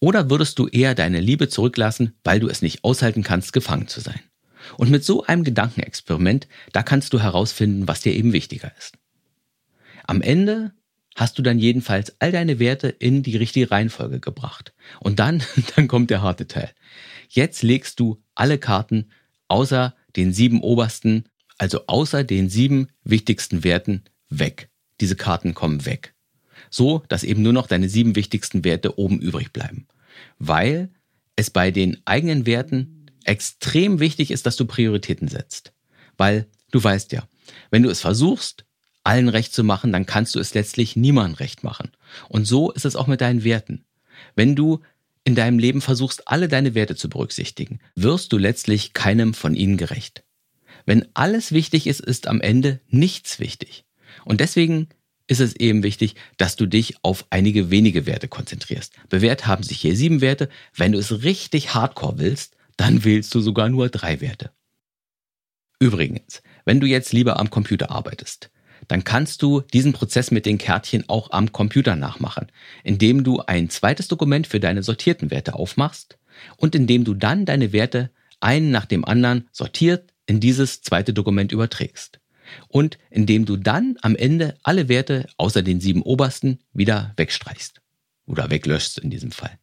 Oder 0.00 0.30
würdest 0.30 0.58
du 0.58 0.68
eher 0.68 0.94
deine 0.94 1.20
Liebe 1.20 1.48
zurücklassen, 1.48 2.14
weil 2.24 2.40
du 2.40 2.48
es 2.48 2.62
nicht 2.62 2.84
aushalten 2.84 3.22
kannst, 3.22 3.52
gefangen 3.52 3.88
zu 3.88 4.00
sein? 4.00 4.20
Und 4.76 4.90
mit 4.90 5.04
so 5.04 5.24
einem 5.24 5.44
Gedankenexperiment, 5.44 6.48
da 6.72 6.82
kannst 6.82 7.12
du 7.12 7.20
herausfinden, 7.20 7.88
was 7.88 8.00
dir 8.00 8.14
eben 8.14 8.32
wichtiger 8.32 8.72
ist. 8.78 8.96
Am 10.06 10.22
Ende 10.22 10.72
hast 11.18 11.36
du 11.36 11.42
dann 11.42 11.58
jedenfalls 11.58 12.14
all 12.20 12.30
deine 12.30 12.60
Werte 12.60 12.88
in 12.88 13.24
die 13.24 13.36
richtige 13.36 13.72
Reihenfolge 13.72 14.20
gebracht. 14.20 14.72
Und 15.00 15.18
dann, 15.18 15.42
dann 15.76 15.88
kommt 15.88 16.10
der 16.10 16.22
harte 16.22 16.46
Teil. 16.46 16.70
Jetzt 17.28 17.62
legst 17.64 17.98
du 17.98 18.22
alle 18.36 18.56
Karten 18.58 19.10
außer 19.48 19.96
den 20.14 20.32
sieben 20.32 20.60
obersten, 20.62 21.24
also 21.58 21.86
außer 21.88 22.22
den 22.22 22.48
sieben 22.48 22.86
wichtigsten 23.02 23.64
Werten 23.64 24.04
weg. 24.28 24.70
Diese 25.00 25.16
Karten 25.16 25.54
kommen 25.54 25.86
weg. 25.86 26.14
So, 26.70 27.02
dass 27.08 27.24
eben 27.24 27.42
nur 27.42 27.52
noch 27.52 27.66
deine 27.66 27.88
sieben 27.88 28.14
wichtigsten 28.14 28.64
Werte 28.64 28.96
oben 28.96 29.18
übrig 29.18 29.52
bleiben. 29.52 29.88
Weil 30.38 30.90
es 31.34 31.50
bei 31.50 31.72
den 31.72 31.98
eigenen 32.04 32.46
Werten 32.46 33.06
extrem 33.24 33.98
wichtig 33.98 34.30
ist, 34.30 34.46
dass 34.46 34.56
du 34.56 34.66
Prioritäten 34.66 35.26
setzt. 35.26 35.72
Weil 36.16 36.46
du 36.70 36.82
weißt 36.82 37.10
ja, 37.10 37.26
wenn 37.72 37.82
du 37.82 37.90
es 37.90 38.00
versuchst, 38.00 38.66
allen 39.08 39.30
recht 39.30 39.54
zu 39.54 39.64
machen, 39.64 39.90
dann 39.90 40.04
kannst 40.04 40.34
du 40.34 40.38
es 40.38 40.52
letztlich 40.52 40.94
niemandem 40.94 41.36
recht 41.36 41.64
machen. 41.64 41.90
Und 42.28 42.46
so 42.46 42.70
ist 42.70 42.84
es 42.84 42.94
auch 42.94 43.06
mit 43.06 43.22
deinen 43.22 43.42
Werten. 43.42 43.86
Wenn 44.36 44.54
du 44.54 44.82
in 45.24 45.34
deinem 45.34 45.58
Leben 45.58 45.80
versuchst, 45.80 46.28
alle 46.28 46.46
deine 46.46 46.74
Werte 46.74 46.94
zu 46.94 47.08
berücksichtigen, 47.08 47.80
wirst 47.94 48.32
du 48.34 48.38
letztlich 48.38 48.92
keinem 48.92 49.32
von 49.32 49.54
ihnen 49.54 49.78
gerecht. 49.78 50.24
Wenn 50.84 51.06
alles 51.14 51.52
wichtig 51.52 51.86
ist, 51.86 52.00
ist 52.00 52.26
am 52.26 52.42
Ende 52.42 52.80
nichts 52.88 53.40
wichtig. 53.40 53.86
Und 54.26 54.40
deswegen 54.40 54.88
ist 55.26 55.40
es 55.40 55.56
eben 55.56 55.82
wichtig, 55.82 56.14
dass 56.36 56.56
du 56.56 56.66
dich 56.66 56.96
auf 57.02 57.26
einige 57.30 57.70
wenige 57.70 58.04
Werte 58.04 58.28
konzentrierst. 58.28 58.92
Bewährt 59.08 59.46
haben 59.46 59.62
sich 59.62 59.80
hier 59.80 59.96
sieben 59.96 60.20
Werte. 60.20 60.50
Wenn 60.74 60.92
du 60.92 60.98
es 60.98 61.22
richtig 61.22 61.72
hardcore 61.74 62.18
willst, 62.18 62.56
dann 62.76 63.04
wählst 63.04 63.34
du 63.34 63.40
sogar 63.40 63.70
nur 63.70 63.88
drei 63.88 64.20
Werte. 64.20 64.50
Übrigens, 65.80 66.42
wenn 66.66 66.80
du 66.80 66.86
jetzt 66.86 67.14
lieber 67.14 67.38
am 67.38 67.48
Computer 67.48 67.90
arbeitest, 67.90 68.50
dann 68.88 69.04
kannst 69.04 69.42
du 69.42 69.60
diesen 69.60 69.92
Prozess 69.92 70.30
mit 70.30 70.46
den 70.46 70.58
Kärtchen 70.58 71.08
auch 71.08 71.30
am 71.30 71.52
Computer 71.52 71.94
nachmachen, 71.94 72.50
indem 72.82 73.22
du 73.22 73.40
ein 73.40 73.70
zweites 73.70 74.08
Dokument 74.08 74.46
für 74.46 74.60
deine 74.60 74.82
sortierten 74.82 75.30
Werte 75.30 75.54
aufmachst 75.54 76.18
und 76.56 76.74
indem 76.74 77.04
du 77.04 77.14
dann 77.14 77.44
deine 77.44 77.72
Werte 77.72 78.10
einen 78.40 78.70
nach 78.70 78.86
dem 78.86 79.04
anderen 79.04 79.48
sortiert 79.52 80.12
in 80.26 80.40
dieses 80.40 80.82
zweite 80.82 81.12
Dokument 81.12 81.52
überträgst. 81.52 82.20
Und 82.68 82.98
indem 83.10 83.44
du 83.44 83.56
dann 83.56 83.96
am 84.00 84.16
Ende 84.16 84.56
alle 84.62 84.88
Werte 84.88 85.26
außer 85.36 85.62
den 85.62 85.80
sieben 85.80 86.02
obersten 86.02 86.60
wieder 86.72 87.12
wegstreichst. 87.16 87.82
Oder 88.24 88.50
weglöschst 88.50 88.98
in 88.98 89.10
diesem 89.10 89.32
Fall. 89.32 89.58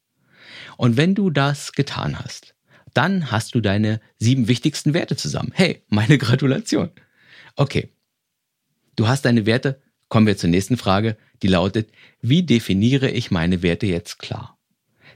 Und 0.77 0.98
wenn 0.98 1.15
du 1.15 1.29
das 1.32 1.72
getan 1.72 2.20
hast, 2.20 2.55
dann 2.94 3.32
hast 3.32 3.55
du 3.55 3.62
deine 3.62 4.01
sieben 4.17 4.48
wichtigsten 4.48 4.94
Werte 4.94 5.15
zusammen. 5.15 5.51
Hey, 5.53 5.84
meine 5.88 6.17
Gratulation. 6.17 6.91
Okay, 7.55 7.89
Du 8.96 9.08
hast 9.08 9.25
deine 9.25 9.46
Werte. 9.46 9.82
Kommen 10.08 10.28
wir 10.28 10.38
zur 10.38 10.50
nächsten 10.50 10.78
Frage, 10.78 11.18
die 11.42 11.48
lautet, 11.48 11.90
wie 12.22 12.44
definiere 12.44 13.10
ich 13.10 13.32
meine 13.32 13.64
Werte 13.64 13.88
jetzt 13.88 14.20
klar? 14.20 14.58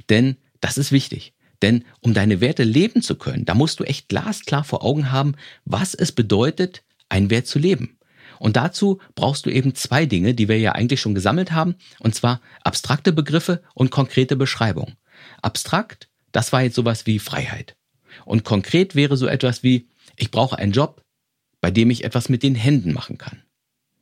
Denn 0.09 0.37
das 0.61 0.77
ist 0.77 0.91
wichtig. 0.91 1.33
Denn 1.61 1.85
um 1.99 2.13
deine 2.13 2.41
Werte 2.41 2.63
leben 2.63 3.01
zu 3.01 3.15
können, 3.15 3.45
da 3.45 3.53
musst 3.53 3.79
du 3.79 3.83
echt 3.83 4.09
glasklar 4.09 4.63
vor 4.63 4.83
Augen 4.83 5.11
haben, 5.11 5.35
was 5.65 5.93
es 5.93 6.11
bedeutet, 6.11 6.83
einen 7.09 7.29
Wert 7.29 7.47
zu 7.47 7.59
leben. 7.59 7.97
Und 8.39 8.55
dazu 8.55 8.99
brauchst 9.15 9.45
du 9.45 9.49
eben 9.49 9.75
zwei 9.75 10.05
Dinge, 10.05 10.33
die 10.33 10.47
wir 10.47 10.57
ja 10.57 10.71
eigentlich 10.71 11.01
schon 11.01 11.15
gesammelt 11.15 11.51
haben, 11.51 11.75
und 11.99 12.15
zwar 12.15 12.41
abstrakte 12.63 13.11
Begriffe 13.11 13.61
und 13.73 13.91
konkrete 13.91 14.37
Beschreibung. 14.37 14.93
Abstrakt, 15.41 16.09
das 16.31 16.53
war 16.53 16.61
jetzt 16.63 16.75
sowas 16.75 17.05
wie 17.05 17.19
Freiheit. 17.19 17.75
Und 18.25 18.45
konkret 18.45 18.95
wäre 18.95 19.17
so 19.17 19.27
etwas 19.27 19.61
wie, 19.61 19.89
ich 20.15 20.31
brauche 20.31 20.57
einen 20.57 20.71
Job, 20.71 21.03
bei 21.59 21.71
dem 21.71 21.89
ich 21.89 22.05
etwas 22.05 22.29
mit 22.29 22.41
den 22.41 22.55
Händen 22.55 22.93
machen 22.93 23.17
kann. 23.17 23.43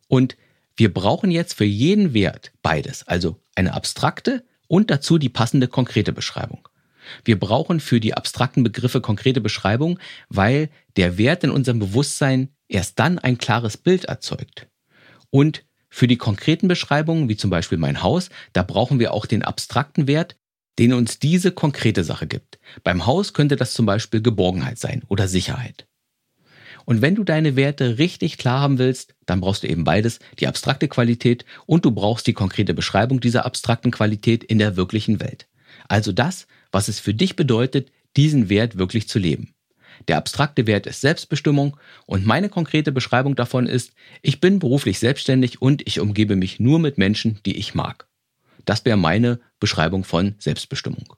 Und 0.08 0.38
wir 0.76 0.94
brauchen 0.94 1.32
jetzt 1.32 1.54
für 1.54 1.66
jeden 1.66 2.14
Wert 2.14 2.52
beides, 2.62 3.08
also 3.08 3.40
eine 3.56 3.74
abstrakte 3.74 4.44
und 4.68 4.92
dazu 4.92 5.18
die 5.18 5.30
passende 5.30 5.68
konkrete 5.68 6.14
Beschreibung. 6.14 6.68
Wir 7.24 7.40
brauchen 7.40 7.80
für 7.80 8.00
die 8.00 8.14
abstrakten 8.14 8.64
Begriffe 8.64 9.02
konkrete 9.02 9.42
Beschreibung, 9.42 10.00
weil 10.30 10.70
der 10.98 11.18
Wert 11.18 11.44
in 11.44 11.52
unserem 11.52 11.80
Bewusstsein 11.80 12.50
erst 12.68 13.00
dann 13.00 13.18
ein 13.18 13.38
klares 13.38 13.78
Bild 13.78 14.06
erzeugt. 14.06 14.68
Und 15.30 15.64
für 15.90 16.08
die 16.08 16.18
konkreten 16.18 16.68
Beschreibungen, 16.68 17.30
wie 17.30 17.38
zum 17.38 17.50
Beispiel 17.50 17.78
mein 17.78 18.04
Haus, 18.04 18.30
da 18.54 18.62
brauchen 18.62 19.00
wir 19.00 19.14
auch 19.14 19.26
den 19.26 19.42
abstrakten 19.42 20.08
Wert, 20.08 20.36
den 20.80 20.94
uns 20.94 21.18
diese 21.18 21.52
konkrete 21.52 22.04
Sache 22.04 22.28
gibt. 22.28 22.60
Beim 22.84 23.06
Haus 23.06 23.34
könnte 23.34 23.56
das 23.56 23.74
zum 23.74 23.86
Beispiel 23.86 24.22
Geborgenheit 24.22 24.78
sein 24.78 25.04
oder 25.08 25.28
Sicherheit. 25.28 25.87
Und 26.88 27.02
wenn 27.02 27.16
du 27.16 27.26
deine 27.26 27.58
Werte 27.58 27.98
richtig 27.98 28.38
klar 28.38 28.62
haben 28.62 28.78
willst, 28.78 29.14
dann 29.26 29.42
brauchst 29.42 29.62
du 29.62 29.68
eben 29.68 29.84
beides, 29.84 30.20
die 30.40 30.48
abstrakte 30.48 30.88
Qualität 30.88 31.44
und 31.66 31.84
du 31.84 31.92
brauchst 31.92 32.28
die 32.28 32.34
konkrete 32.34 32.74
Beschreibung 32.74 33.20
dieser 33.20 33.46
abstrakten 33.46 33.92
Qualität 33.92 34.42
in 34.42 34.58
der 34.58 34.78
wirklichen 34.78 35.20
Welt. 35.20 35.50
Also 35.90 36.14
das, 36.14 36.48
was 36.72 36.88
es 36.88 37.02
für 37.02 37.14
dich 37.14 37.36
bedeutet, 37.36 37.92
diesen 38.16 38.48
Wert 38.48 38.78
wirklich 38.78 39.10
zu 39.10 39.20
leben. 39.20 39.54
Der 40.08 40.16
abstrakte 40.16 40.66
Wert 40.66 40.88
ist 40.88 41.02
Selbstbestimmung 41.02 41.76
und 42.06 42.26
meine 42.26 42.48
konkrete 42.48 42.94
Beschreibung 42.94 43.36
davon 43.36 43.68
ist, 43.68 43.92
ich 44.22 44.40
bin 44.40 44.60
beruflich 44.60 44.98
selbstständig 44.98 45.62
und 45.62 45.86
ich 45.86 46.00
umgebe 46.00 46.38
mich 46.38 46.62
nur 46.62 46.80
mit 46.80 46.98
Menschen, 46.98 47.42
die 47.46 47.58
ich 47.58 47.76
mag. 47.76 48.08
Das 48.64 48.86
wäre 48.86 48.96
meine 48.96 49.42
Beschreibung 49.60 50.06
von 50.06 50.36
Selbstbestimmung. 50.40 51.16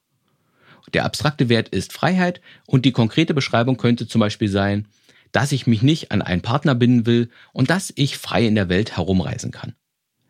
Der 0.95 1.05
abstrakte 1.05 1.47
Wert 1.47 1.69
ist 1.69 1.93
Freiheit 1.93 2.41
und 2.65 2.85
die 2.85 2.91
konkrete 2.91 3.35
Beschreibung 3.35 3.77
könnte 3.77 4.07
zum 4.07 4.19
Beispiel 4.19 4.49
sein, 4.49 4.88
dass 5.31 5.51
ich 5.51 5.67
mich 5.67 5.81
nicht 5.81 6.12
an 6.12 6.21
einen 6.21 6.41
Partner 6.41 6.75
binden 6.75 7.05
will 7.05 7.29
und 7.53 7.69
dass 7.69 7.93
ich 7.95 8.17
frei 8.17 8.45
in 8.45 8.55
der 8.55 8.69
Welt 8.69 8.98
herumreisen 8.98 9.51
kann. 9.51 9.75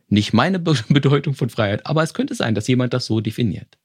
Nicht 0.07 0.33
meine 0.33 0.59
Bedeutung 0.59 1.33
von 1.35 1.49
Freiheit, 1.49 1.85
aber 1.85 2.03
es 2.03 2.13
könnte 2.13 2.35
sein, 2.35 2.55
dass 2.55 2.67
jemand 2.67 2.93
das 2.93 3.05
so 3.05 3.21
definiert. 3.21 3.77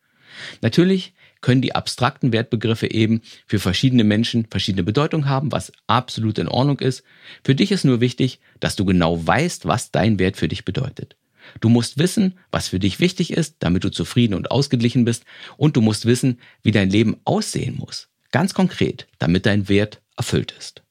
Natürlich 0.62 1.14
können 1.40 1.62
die 1.62 1.74
abstrakten 1.74 2.32
Wertbegriffe 2.32 2.90
eben 2.90 3.20
für 3.46 3.58
verschiedene 3.58 4.04
Menschen 4.04 4.46
verschiedene 4.50 4.82
Bedeutung 4.82 5.28
haben, 5.28 5.52
was 5.52 5.72
absolut 5.86 6.38
in 6.38 6.48
Ordnung 6.48 6.80
ist. 6.80 7.04
Für 7.44 7.54
dich 7.54 7.70
ist 7.70 7.84
nur 7.84 8.00
wichtig, 8.00 8.40
dass 8.60 8.76
du 8.76 8.84
genau 8.84 9.24
weißt, 9.24 9.66
was 9.66 9.90
dein 9.90 10.18
Wert 10.18 10.36
für 10.36 10.48
dich 10.48 10.64
bedeutet. 10.64 11.16
Du 11.60 11.68
musst 11.68 11.98
wissen, 11.98 12.38
was 12.50 12.68
für 12.68 12.78
dich 12.78 13.00
wichtig 13.00 13.32
ist, 13.32 13.56
damit 13.58 13.84
du 13.84 13.90
zufrieden 13.90 14.34
und 14.34 14.50
ausgeglichen 14.50 15.04
bist, 15.04 15.24
und 15.58 15.76
du 15.76 15.82
musst 15.82 16.06
wissen, 16.06 16.40
wie 16.62 16.72
dein 16.72 16.88
Leben 16.88 17.18
aussehen 17.24 17.76
muss. 17.76 18.08
Ganz 18.30 18.54
konkret, 18.54 19.06
damit 19.18 19.44
dein 19.44 19.68
Wert 19.68 20.00
erfüllt 20.16 20.54
ist. 20.58 20.83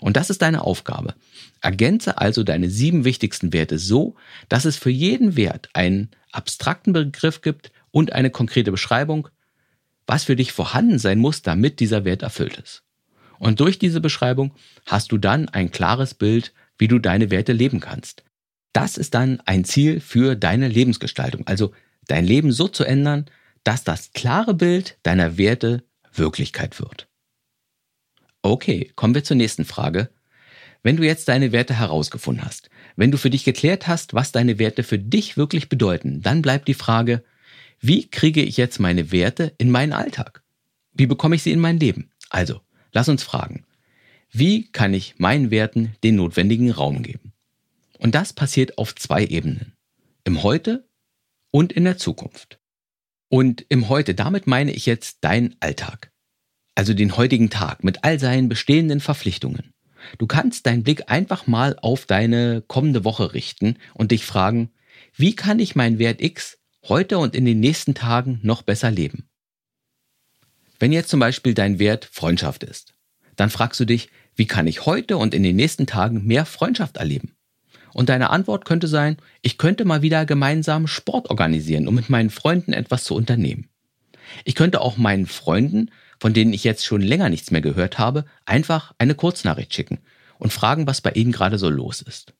Und 0.00 0.16
das 0.16 0.30
ist 0.30 0.42
deine 0.42 0.62
Aufgabe. 0.62 1.14
Ergänze 1.60 2.18
also 2.18 2.42
deine 2.42 2.70
sieben 2.70 3.04
wichtigsten 3.04 3.52
Werte 3.52 3.78
so, 3.78 4.14
dass 4.48 4.64
es 4.64 4.76
für 4.76 4.90
jeden 4.90 5.36
Wert 5.36 5.68
einen 5.74 6.10
abstrakten 6.32 6.92
Begriff 6.92 7.42
gibt 7.42 7.70
und 7.90 8.12
eine 8.12 8.30
konkrete 8.30 8.70
Beschreibung, 8.70 9.28
was 10.06 10.24
für 10.24 10.36
dich 10.36 10.52
vorhanden 10.52 10.98
sein 10.98 11.18
muss, 11.18 11.42
damit 11.42 11.80
dieser 11.80 12.04
Wert 12.04 12.22
erfüllt 12.22 12.56
ist. 12.58 12.82
Und 13.38 13.60
durch 13.60 13.78
diese 13.78 14.00
Beschreibung 14.00 14.54
hast 14.86 15.12
du 15.12 15.18
dann 15.18 15.48
ein 15.48 15.70
klares 15.70 16.14
Bild, 16.14 16.52
wie 16.78 16.88
du 16.88 16.98
deine 16.98 17.30
Werte 17.30 17.52
leben 17.52 17.80
kannst. 17.80 18.24
Das 18.72 18.96
ist 18.96 19.14
dann 19.14 19.40
ein 19.46 19.64
Ziel 19.64 20.00
für 20.00 20.36
deine 20.36 20.68
Lebensgestaltung, 20.68 21.46
also 21.46 21.72
dein 22.06 22.24
Leben 22.24 22.52
so 22.52 22.68
zu 22.68 22.84
ändern, 22.84 23.26
dass 23.64 23.84
das 23.84 24.12
klare 24.12 24.54
Bild 24.54 24.98
deiner 25.02 25.36
Werte 25.38 25.84
Wirklichkeit 26.12 26.80
wird. 26.80 27.09
Okay, 28.42 28.90
kommen 28.96 29.14
wir 29.14 29.24
zur 29.24 29.36
nächsten 29.36 29.64
Frage. 29.64 30.10
Wenn 30.82 30.96
du 30.96 31.04
jetzt 31.04 31.28
deine 31.28 31.52
Werte 31.52 31.78
herausgefunden 31.78 32.44
hast, 32.44 32.70
wenn 32.96 33.10
du 33.10 33.18
für 33.18 33.28
dich 33.28 33.44
geklärt 33.44 33.86
hast, 33.86 34.14
was 34.14 34.32
deine 34.32 34.58
Werte 34.58 34.82
für 34.82 34.98
dich 34.98 35.36
wirklich 35.36 35.68
bedeuten, 35.68 36.22
dann 36.22 36.40
bleibt 36.40 36.68
die 36.68 36.74
Frage, 36.74 37.22
wie 37.80 38.08
kriege 38.08 38.42
ich 38.42 38.56
jetzt 38.56 38.80
meine 38.80 39.12
Werte 39.12 39.52
in 39.58 39.70
meinen 39.70 39.92
Alltag? 39.92 40.42
Wie 40.94 41.06
bekomme 41.06 41.36
ich 41.36 41.42
sie 41.42 41.52
in 41.52 41.60
mein 41.60 41.78
Leben? 41.78 42.10
Also, 42.30 42.60
lass 42.92 43.10
uns 43.10 43.22
fragen, 43.22 43.64
wie 44.30 44.70
kann 44.70 44.94
ich 44.94 45.18
meinen 45.18 45.50
Werten 45.50 45.94
den 46.02 46.16
notwendigen 46.16 46.70
Raum 46.70 47.02
geben? 47.02 47.32
Und 47.98 48.14
das 48.14 48.32
passiert 48.32 48.78
auf 48.78 48.94
zwei 48.94 49.24
Ebenen. 49.26 49.74
Im 50.24 50.42
Heute 50.42 50.88
und 51.50 51.72
in 51.72 51.84
der 51.84 51.98
Zukunft. 51.98 52.58
Und 53.28 53.66
im 53.68 53.88
Heute, 53.88 54.14
damit 54.14 54.46
meine 54.46 54.72
ich 54.72 54.86
jetzt 54.86 55.18
deinen 55.20 55.56
Alltag 55.60 56.09
also 56.74 56.94
den 56.94 57.16
heutigen 57.16 57.50
Tag 57.50 57.84
mit 57.84 58.04
all 58.04 58.18
seinen 58.18 58.48
bestehenden 58.48 59.00
Verpflichtungen. 59.00 59.72
Du 60.18 60.26
kannst 60.26 60.66
deinen 60.66 60.82
Blick 60.82 61.10
einfach 61.10 61.46
mal 61.46 61.76
auf 61.80 62.06
deine 62.06 62.62
kommende 62.66 63.04
Woche 63.04 63.34
richten 63.34 63.76
und 63.94 64.12
dich 64.12 64.24
fragen, 64.24 64.70
wie 65.14 65.34
kann 65.34 65.58
ich 65.58 65.76
meinen 65.76 65.98
Wert 65.98 66.22
X 66.22 66.58
heute 66.88 67.18
und 67.18 67.34
in 67.34 67.44
den 67.44 67.60
nächsten 67.60 67.94
Tagen 67.94 68.40
noch 68.42 68.62
besser 68.62 68.90
leben? 68.90 69.28
Wenn 70.78 70.92
jetzt 70.92 71.10
zum 71.10 71.20
Beispiel 71.20 71.52
dein 71.52 71.78
Wert 71.78 72.08
Freundschaft 72.10 72.64
ist, 72.64 72.94
dann 73.36 73.50
fragst 73.50 73.78
du 73.80 73.84
dich, 73.84 74.08
wie 74.34 74.46
kann 74.46 74.66
ich 74.66 74.86
heute 74.86 75.18
und 75.18 75.34
in 75.34 75.42
den 75.42 75.56
nächsten 75.56 75.86
Tagen 75.86 76.24
mehr 76.26 76.46
Freundschaft 76.46 76.96
erleben? 76.96 77.36
Und 77.92 78.08
deine 78.08 78.30
Antwort 78.30 78.64
könnte 78.64 78.86
sein, 78.86 79.16
ich 79.42 79.58
könnte 79.58 79.84
mal 79.84 80.00
wieder 80.00 80.24
gemeinsam 80.24 80.86
Sport 80.86 81.28
organisieren, 81.28 81.88
um 81.88 81.94
mit 81.94 82.08
meinen 82.08 82.30
Freunden 82.30 82.72
etwas 82.72 83.04
zu 83.04 83.14
unternehmen. 83.14 83.68
Ich 84.44 84.54
könnte 84.54 84.80
auch 84.80 84.96
meinen 84.96 85.26
Freunden 85.26 85.90
von 86.20 86.34
denen 86.34 86.52
ich 86.52 86.62
jetzt 86.62 86.84
schon 86.84 87.00
länger 87.00 87.30
nichts 87.30 87.50
mehr 87.50 87.62
gehört 87.62 87.98
habe, 87.98 88.26
einfach 88.44 88.92
eine 88.98 89.14
Kurznachricht 89.14 89.74
schicken 89.74 89.98
und 90.38 90.52
fragen, 90.52 90.86
was 90.86 91.00
bei 91.00 91.10
ihnen 91.12 91.32
gerade 91.32 91.58
so 91.58 91.68
los 91.68 92.02
ist. 92.02 92.34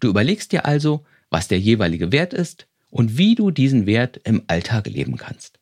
Du 0.00 0.08
überlegst 0.08 0.52
dir 0.52 0.66
also, 0.66 1.04
was 1.30 1.48
der 1.48 1.60
jeweilige 1.60 2.12
Wert 2.12 2.34
ist 2.34 2.66
und 2.90 3.16
wie 3.16 3.36
du 3.36 3.50
diesen 3.50 3.86
Wert 3.86 4.20
im 4.24 4.42
Alltag 4.48 4.88
leben 4.88 5.16
kannst. 5.16 5.60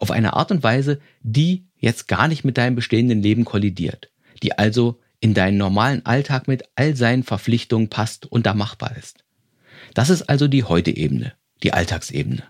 Auf 0.00 0.10
eine 0.10 0.32
Art 0.32 0.50
und 0.50 0.62
Weise, 0.62 1.00
die 1.22 1.66
jetzt 1.76 2.08
gar 2.08 2.26
nicht 2.26 2.44
mit 2.44 2.56
deinem 2.56 2.74
bestehenden 2.74 3.22
Leben 3.22 3.44
kollidiert, 3.44 4.10
die 4.42 4.56
also 4.56 4.98
in 5.20 5.34
deinen 5.34 5.58
normalen 5.58 6.04
Alltag 6.06 6.48
mit 6.48 6.64
all 6.74 6.96
seinen 6.96 7.22
Verpflichtungen 7.22 7.88
passt 7.88 8.26
und 8.26 8.46
da 8.46 8.54
machbar 8.54 8.96
ist. 8.96 9.24
Das 9.92 10.08
ist 10.08 10.22
also 10.22 10.48
die 10.48 10.64
Heute-Ebene, 10.64 11.34
die 11.62 11.74
Alltagsebene. 11.74 12.42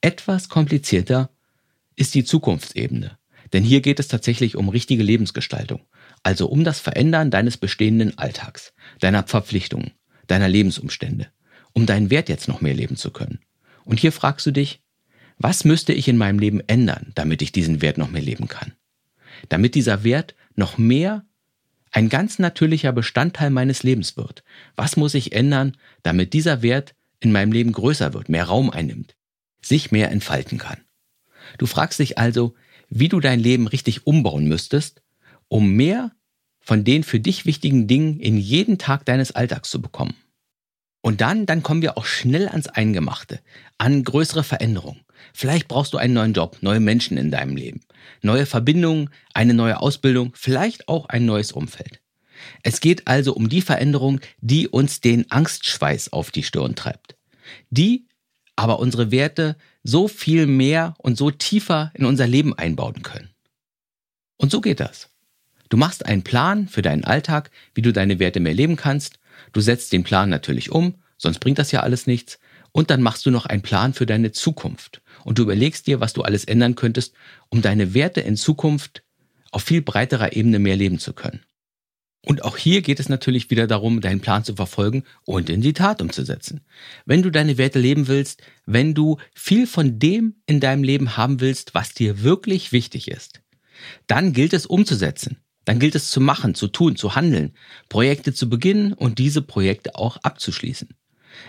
Etwas 0.00 0.48
komplizierter 0.48 1.30
ist 1.94 2.14
die 2.14 2.24
Zukunftsebene, 2.24 3.18
denn 3.52 3.64
hier 3.64 3.80
geht 3.80 4.00
es 4.00 4.08
tatsächlich 4.08 4.56
um 4.56 4.68
richtige 4.68 5.02
Lebensgestaltung, 5.02 5.80
also 6.22 6.46
um 6.48 6.64
das 6.64 6.80
Verändern 6.80 7.30
deines 7.30 7.56
bestehenden 7.56 8.18
Alltags, 8.18 8.72
deiner 9.00 9.26
Verpflichtungen, 9.26 9.92
deiner 10.26 10.48
Lebensumstände, 10.48 11.28
um 11.72 11.86
deinen 11.86 12.10
Wert 12.10 12.28
jetzt 12.28 12.48
noch 12.48 12.60
mehr 12.60 12.74
leben 12.74 12.96
zu 12.96 13.10
können. 13.10 13.40
Und 13.84 14.00
hier 14.00 14.12
fragst 14.12 14.46
du 14.46 14.50
dich, 14.50 14.82
was 15.38 15.64
müsste 15.64 15.92
ich 15.92 16.08
in 16.08 16.16
meinem 16.16 16.38
Leben 16.38 16.60
ändern, 16.66 17.12
damit 17.14 17.42
ich 17.42 17.52
diesen 17.52 17.82
Wert 17.82 17.98
noch 17.98 18.10
mehr 18.10 18.22
leben 18.22 18.48
kann? 18.48 18.72
Damit 19.48 19.74
dieser 19.74 20.02
Wert 20.02 20.34
noch 20.54 20.78
mehr 20.78 21.24
ein 21.92 22.08
ganz 22.08 22.38
natürlicher 22.38 22.92
Bestandteil 22.92 23.50
meines 23.50 23.82
Lebens 23.82 24.16
wird. 24.16 24.42
Was 24.74 24.96
muss 24.96 25.14
ich 25.14 25.32
ändern, 25.32 25.76
damit 26.02 26.32
dieser 26.32 26.62
Wert 26.62 26.94
in 27.20 27.32
meinem 27.32 27.52
Leben 27.52 27.72
größer 27.72 28.12
wird, 28.12 28.28
mehr 28.28 28.44
Raum 28.44 28.70
einnimmt, 28.70 29.14
sich 29.62 29.92
mehr 29.92 30.10
entfalten 30.10 30.58
kann? 30.58 30.78
Du 31.58 31.66
fragst 31.66 31.98
dich 31.98 32.18
also, 32.18 32.54
wie 32.88 33.08
du 33.08 33.20
dein 33.20 33.40
Leben 33.40 33.66
richtig 33.66 34.06
umbauen 34.06 34.46
müsstest, 34.46 35.02
um 35.48 35.72
mehr 35.72 36.12
von 36.60 36.84
den 36.84 37.04
für 37.04 37.20
dich 37.20 37.46
wichtigen 37.46 37.86
Dingen 37.86 38.18
in 38.18 38.36
jeden 38.36 38.78
Tag 38.78 39.04
deines 39.04 39.32
Alltags 39.32 39.70
zu 39.70 39.80
bekommen. 39.80 40.14
Und 41.00 41.20
dann, 41.20 41.46
dann 41.46 41.62
kommen 41.62 41.82
wir 41.82 41.96
auch 41.96 42.04
schnell 42.04 42.48
ans 42.48 42.66
Eingemachte, 42.66 43.40
an 43.78 44.02
größere 44.02 44.42
Veränderungen. 44.42 45.02
Vielleicht 45.32 45.68
brauchst 45.68 45.92
du 45.92 45.98
einen 45.98 46.14
neuen 46.14 46.32
Job, 46.32 46.58
neue 46.62 46.80
Menschen 46.80 47.16
in 47.16 47.30
deinem 47.30 47.56
Leben, 47.56 47.80
neue 48.22 48.44
Verbindungen, 48.44 49.10
eine 49.32 49.54
neue 49.54 49.80
Ausbildung, 49.80 50.32
vielleicht 50.34 50.88
auch 50.88 51.08
ein 51.08 51.24
neues 51.24 51.52
Umfeld. 51.52 52.00
Es 52.62 52.80
geht 52.80 53.06
also 53.06 53.34
um 53.34 53.48
die 53.48 53.62
Veränderung, 53.62 54.20
die 54.40 54.68
uns 54.68 55.00
den 55.00 55.30
Angstschweiß 55.30 56.12
auf 56.12 56.32
die 56.32 56.42
Stirn 56.42 56.74
treibt. 56.74 57.16
Die 57.70 58.08
aber 58.56 58.78
unsere 58.78 59.10
Werte 59.10 59.56
so 59.84 60.08
viel 60.08 60.46
mehr 60.46 60.94
und 60.98 61.16
so 61.16 61.30
tiefer 61.30 61.92
in 61.94 62.06
unser 62.06 62.26
Leben 62.26 62.54
einbauen 62.54 63.02
können. 63.02 63.30
Und 64.38 64.50
so 64.50 64.60
geht 64.60 64.80
das. 64.80 65.10
Du 65.68 65.76
machst 65.76 66.06
einen 66.06 66.22
Plan 66.22 66.68
für 66.68 66.82
deinen 66.82 67.04
Alltag, 67.04 67.50
wie 67.74 67.82
du 67.82 67.92
deine 67.92 68.18
Werte 68.18 68.40
mehr 68.40 68.54
leben 68.54 68.76
kannst. 68.76 69.18
Du 69.52 69.60
setzt 69.60 69.92
den 69.92 70.04
Plan 70.04 70.30
natürlich 70.30 70.70
um, 70.70 70.94
sonst 71.16 71.38
bringt 71.38 71.58
das 71.58 71.72
ja 71.72 71.80
alles 71.80 72.06
nichts. 72.06 72.38
Und 72.72 72.90
dann 72.90 73.02
machst 73.02 73.24
du 73.26 73.30
noch 73.30 73.46
einen 73.46 73.62
Plan 73.62 73.94
für 73.94 74.06
deine 74.06 74.32
Zukunft. 74.32 75.00
Und 75.24 75.38
du 75.38 75.42
überlegst 75.42 75.86
dir, 75.86 76.00
was 76.00 76.12
du 76.12 76.22
alles 76.22 76.44
ändern 76.44 76.74
könntest, 76.74 77.14
um 77.48 77.62
deine 77.62 77.94
Werte 77.94 78.20
in 78.20 78.36
Zukunft 78.36 79.02
auf 79.50 79.62
viel 79.62 79.82
breiterer 79.82 80.34
Ebene 80.34 80.58
mehr 80.58 80.76
leben 80.76 80.98
zu 80.98 81.14
können. 81.14 81.45
Und 82.26 82.42
auch 82.44 82.56
hier 82.56 82.82
geht 82.82 82.98
es 82.98 83.08
natürlich 83.08 83.50
wieder 83.50 83.68
darum, 83.68 84.00
deinen 84.00 84.20
Plan 84.20 84.42
zu 84.42 84.56
verfolgen 84.56 85.04
und 85.24 85.48
in 85.48 85.60
die 85.60 85.74
Tat 85.74 86.02
umzusetzen. 86.02 86.60
Wenn 87.04 87.22
du 87.22 87.30
deine 87.30 87.56
Werte 87.56 87.78
leben 87.78 88.08
willst, 88.08 88.42
wenn 88.66 88.94
du 88.94 89.18
viel 89.32 89.68
von 89.68 90.00
dem 90.00 90.34
in 90.44 90.58
deinem 90.58 90.82
Leben 90.82 91.16
haben 91.16 91.40
willst, 91.40 91.72
was 91.74 91.94
dir 91.94 92.24
wirklich 92.24 92.72
wichtig 92.72 93.08
ist, 93.08 93.42
dann 94.08 94.32
gilt 94.32 94.54
es 94.54 94.66
umzusetzen. 94.66 95.38
Dann 95.66 95.78
gilt 95.78 95.94
es 95.94 96.10
zu 96.10 96.20
machen, 96.20 96.56
zu 96.56 96.66
tun, 96.66 96.96
zu 96.96 97.14
handeln, 97.14 97.52
Projekte 97.88 98.34
zu 98.34 98.48
beginnen 98.48 98.92
und 98.92 99.20
diese 99.20 99.40
Projekte 99.40 99.94
auch 99.94 100.16
abzuschließen. 100.16 100.88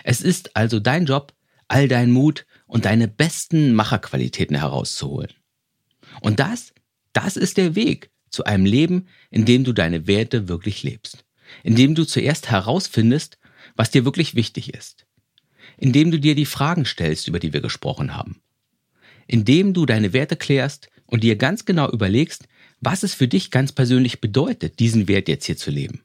Es 0.03 0.21
ist 0.21 0.55
also 0.55 0.79
dein 0.79 1.07
Job, 1.07 1.33
all 1.67 1.87
dein 1.87 2.11
Mut 2.11 2.45
und 2.67 2.85
deine 2.85 3.07
besten 3.07 3.73
Macherqualitäten 3.73 4.55
herauszuholen. 4.55 5.33
Und 6.21 6.39
das, 6.39 6.75
das 7.13 7.35
ist 7.35 7.57
der 7.57 7.73
Weg 7.73 8.11
zu 8.29 8.45
einem 8.45 8.65
Leben, 8.65 9.07
in 9.29 9.45
dem 9.45 9.63
du 9.63 9.73
deine 9.73 10.07
Werte 10.07 10.47
wirklich 10.47 10.83
lebst. 10.83 11.25
In 11.63 11.75
dem 11.75 11.95
du 11.95 12.05
zuerst 12.05 12.49
herausfindest, 12.49 13.37
was 13.75 13.91
dir 13.91 14.05
wirklich 14.05 14.35
wichtig 14.35 14.73
ist. 14.73 15.05
In 15.77 15.93
dem 15.93 16.11
du 16.11 16.19
dir 16.19 16.35
die 16.35 16.45
Fragen 16.45 16.85
stellst, 16.85 17.27
über 17.27 17.39
die 17.39 17.53
wir 17.53 17.61
gesprochen 17.61 18.15
haben. 18.15 18.41
In 19.27 19.45
dem 19.45 19.73
du 19.73 19.85
deine 19.85 20.13
Werte 20.13 20.35
klärst 20.35 20.89
und 21.05 21.23
dir 21.23 21.35
ganz 21.35 21.65
genau 21.65 21.89
überlegst, 21.89 22.47
was 22.79 23.03
es 23.03 23.13
für 23.13 23.27
dich 23.27 23.51
ganz 23.51 23.71
persönlich 23.71 24.21
bedeutet, 24.21 24.79
diesen 24.79 25.07
Wert 25.07 25.27
jetzt 25.27 25.45
hier 25.45 25.57
zu 25.57 25.71
leben. 25.71 26.03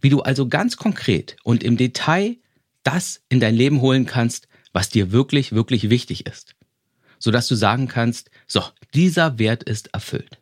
Wie 0.00 0.10
du 0.10 0.20
also 0.20 0.48
ganz 0.48 0.76
konkret 0.76 1.36
und 1.42 1.62
im 1.62 1.76
Detail 1.76 2.36
das 2.82 3.22
in 3.28 3.40
dein 3.40 3.54
Leben 3.54 3.80
holen 3.80 4.06
kannst, 4.06 4.48
was 4.72 4.90
dir 4.90 5.10
wirklich, 5.10 5.52
wirklich 5.52 5.90
wichtig 5.90 6.26
ist. 6.26 6.54
Sodass 7.18 7.48
du 7.48 7.54
sagen 7.54 7.88
kannst, 7.88 8.30
so, 8.46 8.62
dieser 8.94 9.38
Wert 9.38 9.62
ist 9.62 9.88
erfüllt. 9.94 10.38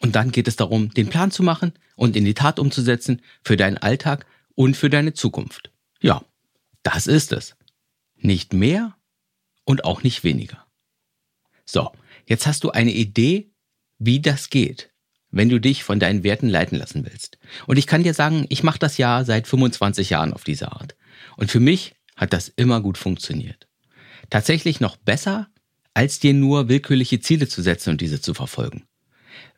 Und 0.00 0.16
dann 0.16 0.32
geht 0.32 0.48
es 0.48 0.56
darum, 0.56 0.92
den 0.92 1.08
Plan 1.08 1.30
zu 1.30 1.42
machen 1.42 1.72
und 1.96 2.16
in 2.16 2.24
die 2.24 2.34
Tat 2.34 2.58
umzusetzen 2.58 3.22
für 3.42 3.56
deinen 3.56 3.78
Alltag 3.78 4.26
und 4.54 4.76
für 4.76 4.90
deine 4.90 5.14
Zukunft. 5.14 5.70
Ja, 6.00 6.24
das 6.82 7.06
ist 7.06 7.32
es. 7.32 7.56
Nicht 8.16 8.52
mehr 8.52 8.96
und 9.64 9.84
auch 9.84 10.02
nicht 10.02 10.24
weniger. 10.24 10.66
So, 11.64 11.90
jetzt 12.26 12.46
hast 12.46 12.64
du 12.64 12.70
eine 12.70 12.92
Idee, 12.92 13.50
wie 13.98 14.20
das 14.20 14.50
geht, 14.50 14.90
wenn 15.30 15.48
du 15.48 15.60
dich 15.60 15.84
von 15.84 15.98
deinen 15.98 16.22
Werten 16.22 16.48
leiten 16.48 16.78
lassen 16.78 17.04
willst. 17.04 17.38
Und 17.66 17.78
ich 17.78 17.86
kann 17.86 18.02
dir 18.02 18.14
sagen, 18.14 18.46
ich 18.48 18.62
mache 18.62 18.78
das 18.78 18.98
ja 18.98 19.24
seit 19.24 19.46
25 19.46 20.10
Jahren 20.10 20.32
auf 20.32 20.44
diese 20.44 20.72
Art. 20.72 20.94
Und 21.36 21.50
für 21.50 21.60
mich 21.60 21.94
hat 22.16 22.32
das 22.32 22.48
immer 22.48 22.80
gut 22.80 22.98
funktioniert. 22.98 23.66
Tatsächlich 24.30 24.80
noch 24.80 24.96
besser, 24.96 25.48
als 25.94 26.18
dir 26.18 26.34
nur 26.34 26.68
willkürliche 26.68 27.20
Ziele 27.20 27.48
zu 27.48 27.62
setzen 27.62 27.90
und 27.90 28.00
diese 28.00 28.20
zu 28.20 28.34
verfolgen. 28.34 28.84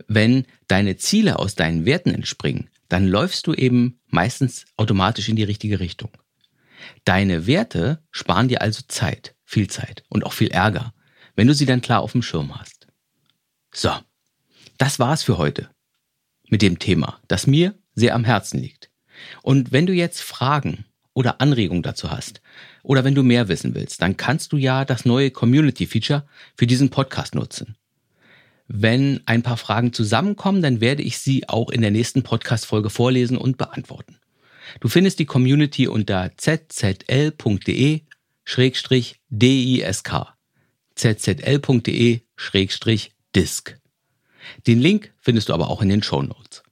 Wenn 0.08 0.46
deine 0.68 0.96
Ziele 0.96 1.38
aus 1.38 1.54
deinen 1.54 1.84
Werten 1.84 2.14
entspringen, 2.14 2.68
dann 2.88 3.06
läufst 3.06 3.46
du 3.46 3.54
eben 3.54 3.98
meistens 4.08 4.66
automatisch 4.76 5.28
in 5.28 5.36
die 5.36 5.44
richtige 5.44 5.80
Richtung. 5.80 6.10
Deine 7.04 7.46
Werte 7.46 8.02
sparen 8.10 8.48
dir 8.48 8.62
also 8.62 8.82
Zeit, 8.88 9.34
viel 9.44 9.68
Zeit 9.68 10.04
und 10.08 10.24
auch 10.24 10.32
viel 10.32 10.48
Ärger, 10.48 10.94
wenn 11.34 11.46
du 11.46 11.54
sie 11.54 11.66
dann 11.66 11.80
klar 11.80 12.00
auf 12.00 12.12
dem 12.12 12.22
Schirm 12.22 12.58
hast. 12.58 12.86
So, 13.72 13.90
das 14.78 14.98
war's 14.98 15.22
für 15.22 15.38
heute 15.38 15.70
mit 16.48 16.62
dem 16.62 16.78
Thema, 16.78 17.20
das 17.28 17.46
mir 17.46 17.74
sehr 17.94 18.14
am 18.14 18.24
Herzen 18.24 18.58
liegt. 18.60 18.90
Und 19.42 19.72
wenn 19.72 19.86
du 19.86 19.92
jetzt 19.92 20.20
Fragen 20.20 20.84
oder 21.14 21.40
Anregungen 21.40 21.82
dazu 21.82 22.10
hast 22.10 22.40
oder 22.82 23.04
wenn 23.04 23.14
du 23.14 23.22
mehr 23.22 23.48
wissen 23.48 23.74
willst, 23.74 24.02
dann 24.02 24.16
kannst 24.16 24.52
du 24.52 24.56
ja 24.56 24.84
das 24.84 25.04
neue 25.04 25.30
Community 25.30 25.86
Feature 25.86 26.26
für 26.56 26.66
diesen 26.66 26.90
Podcast 26.90 27.34
nutzen. 27.34 27.76
Wenn 28.68 29.20
ein 29.26 29.42
paar 29.42 29.56
Fragen 29.56 29.92
zusammenkommen, 29.92 30.62
dann 30.62 30.80
werde 30.80 31.02
ich 31.02 31.18
sie 31.18 31.48
auch 31.48 31.70
in 31.70 31.82
der 31.82 31.90
nächsten 31.90 32.22
Podcast-Folge 32.22 32.90
vorlesen 32.90 33.38
und 33.38 33.58
beantworten. 33.58 34.18
Du 34.80 34.88
findest 34.88 35.20
die 35.20 35.26
Community 35.26 35.86
unter 35.86 36.32
zzl.de-disk. 36.36 38.02
zzl.de-disk. 40.96 42.20
Den 44.66 44.80
Link 44.80 45.12
findest 45.18 45.48
du 45.48 45.54
aber 45.54 45.68
auch 45.68 45.82
in 45.82 45.88
den 45.88 46.02
Show 46.02 46.22
Notes. 46.22 46.62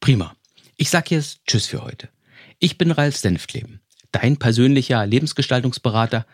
Prima. 0.00 0.34
Ich 0.76 0.90
sag 0.90 1.10
jetzt 1.10 1.40
Tschüss 1.46 1.66
für 1.66 1.82
heute. 1.82 2.08
Ich 2.60 2.78
bin 2.78 2.90
Ralf 2.90 3.16
Senftleben, 3.16 3.80
dein 4.12 4.36
persönlicher 4.36 5.04
Lebensgestaltungsberater 5.06 6.26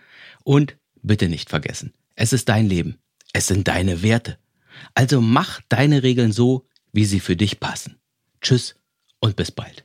und 0.42 0.76
bitte 1.02 1.28
nicht 1.28 1.50
vergessen, 1.50 1.92
es 2.14 2.33
ist 2.33 2.48
dein 2.48 2.68
Leben, 2.68 2.98
es 3.33 3.46
sind 3.46 3.68
deine 3.68 4.02
Werte. 4.02 4.38
Also 4.94 5.20
mach 5.20 5.60
deine 5.68 6.02
Regeln 6.02 6.32
so, 6.32 6.66
wie 6.92 7.04
sie 7.04 7.20
für 7.20 7.37
dich 7.37 7.60
passen. 7.60 7.98
Tschüss 8.40 8.76
und 9.20 9.37
bis 9.37 9.50
bald. 9.50 9.84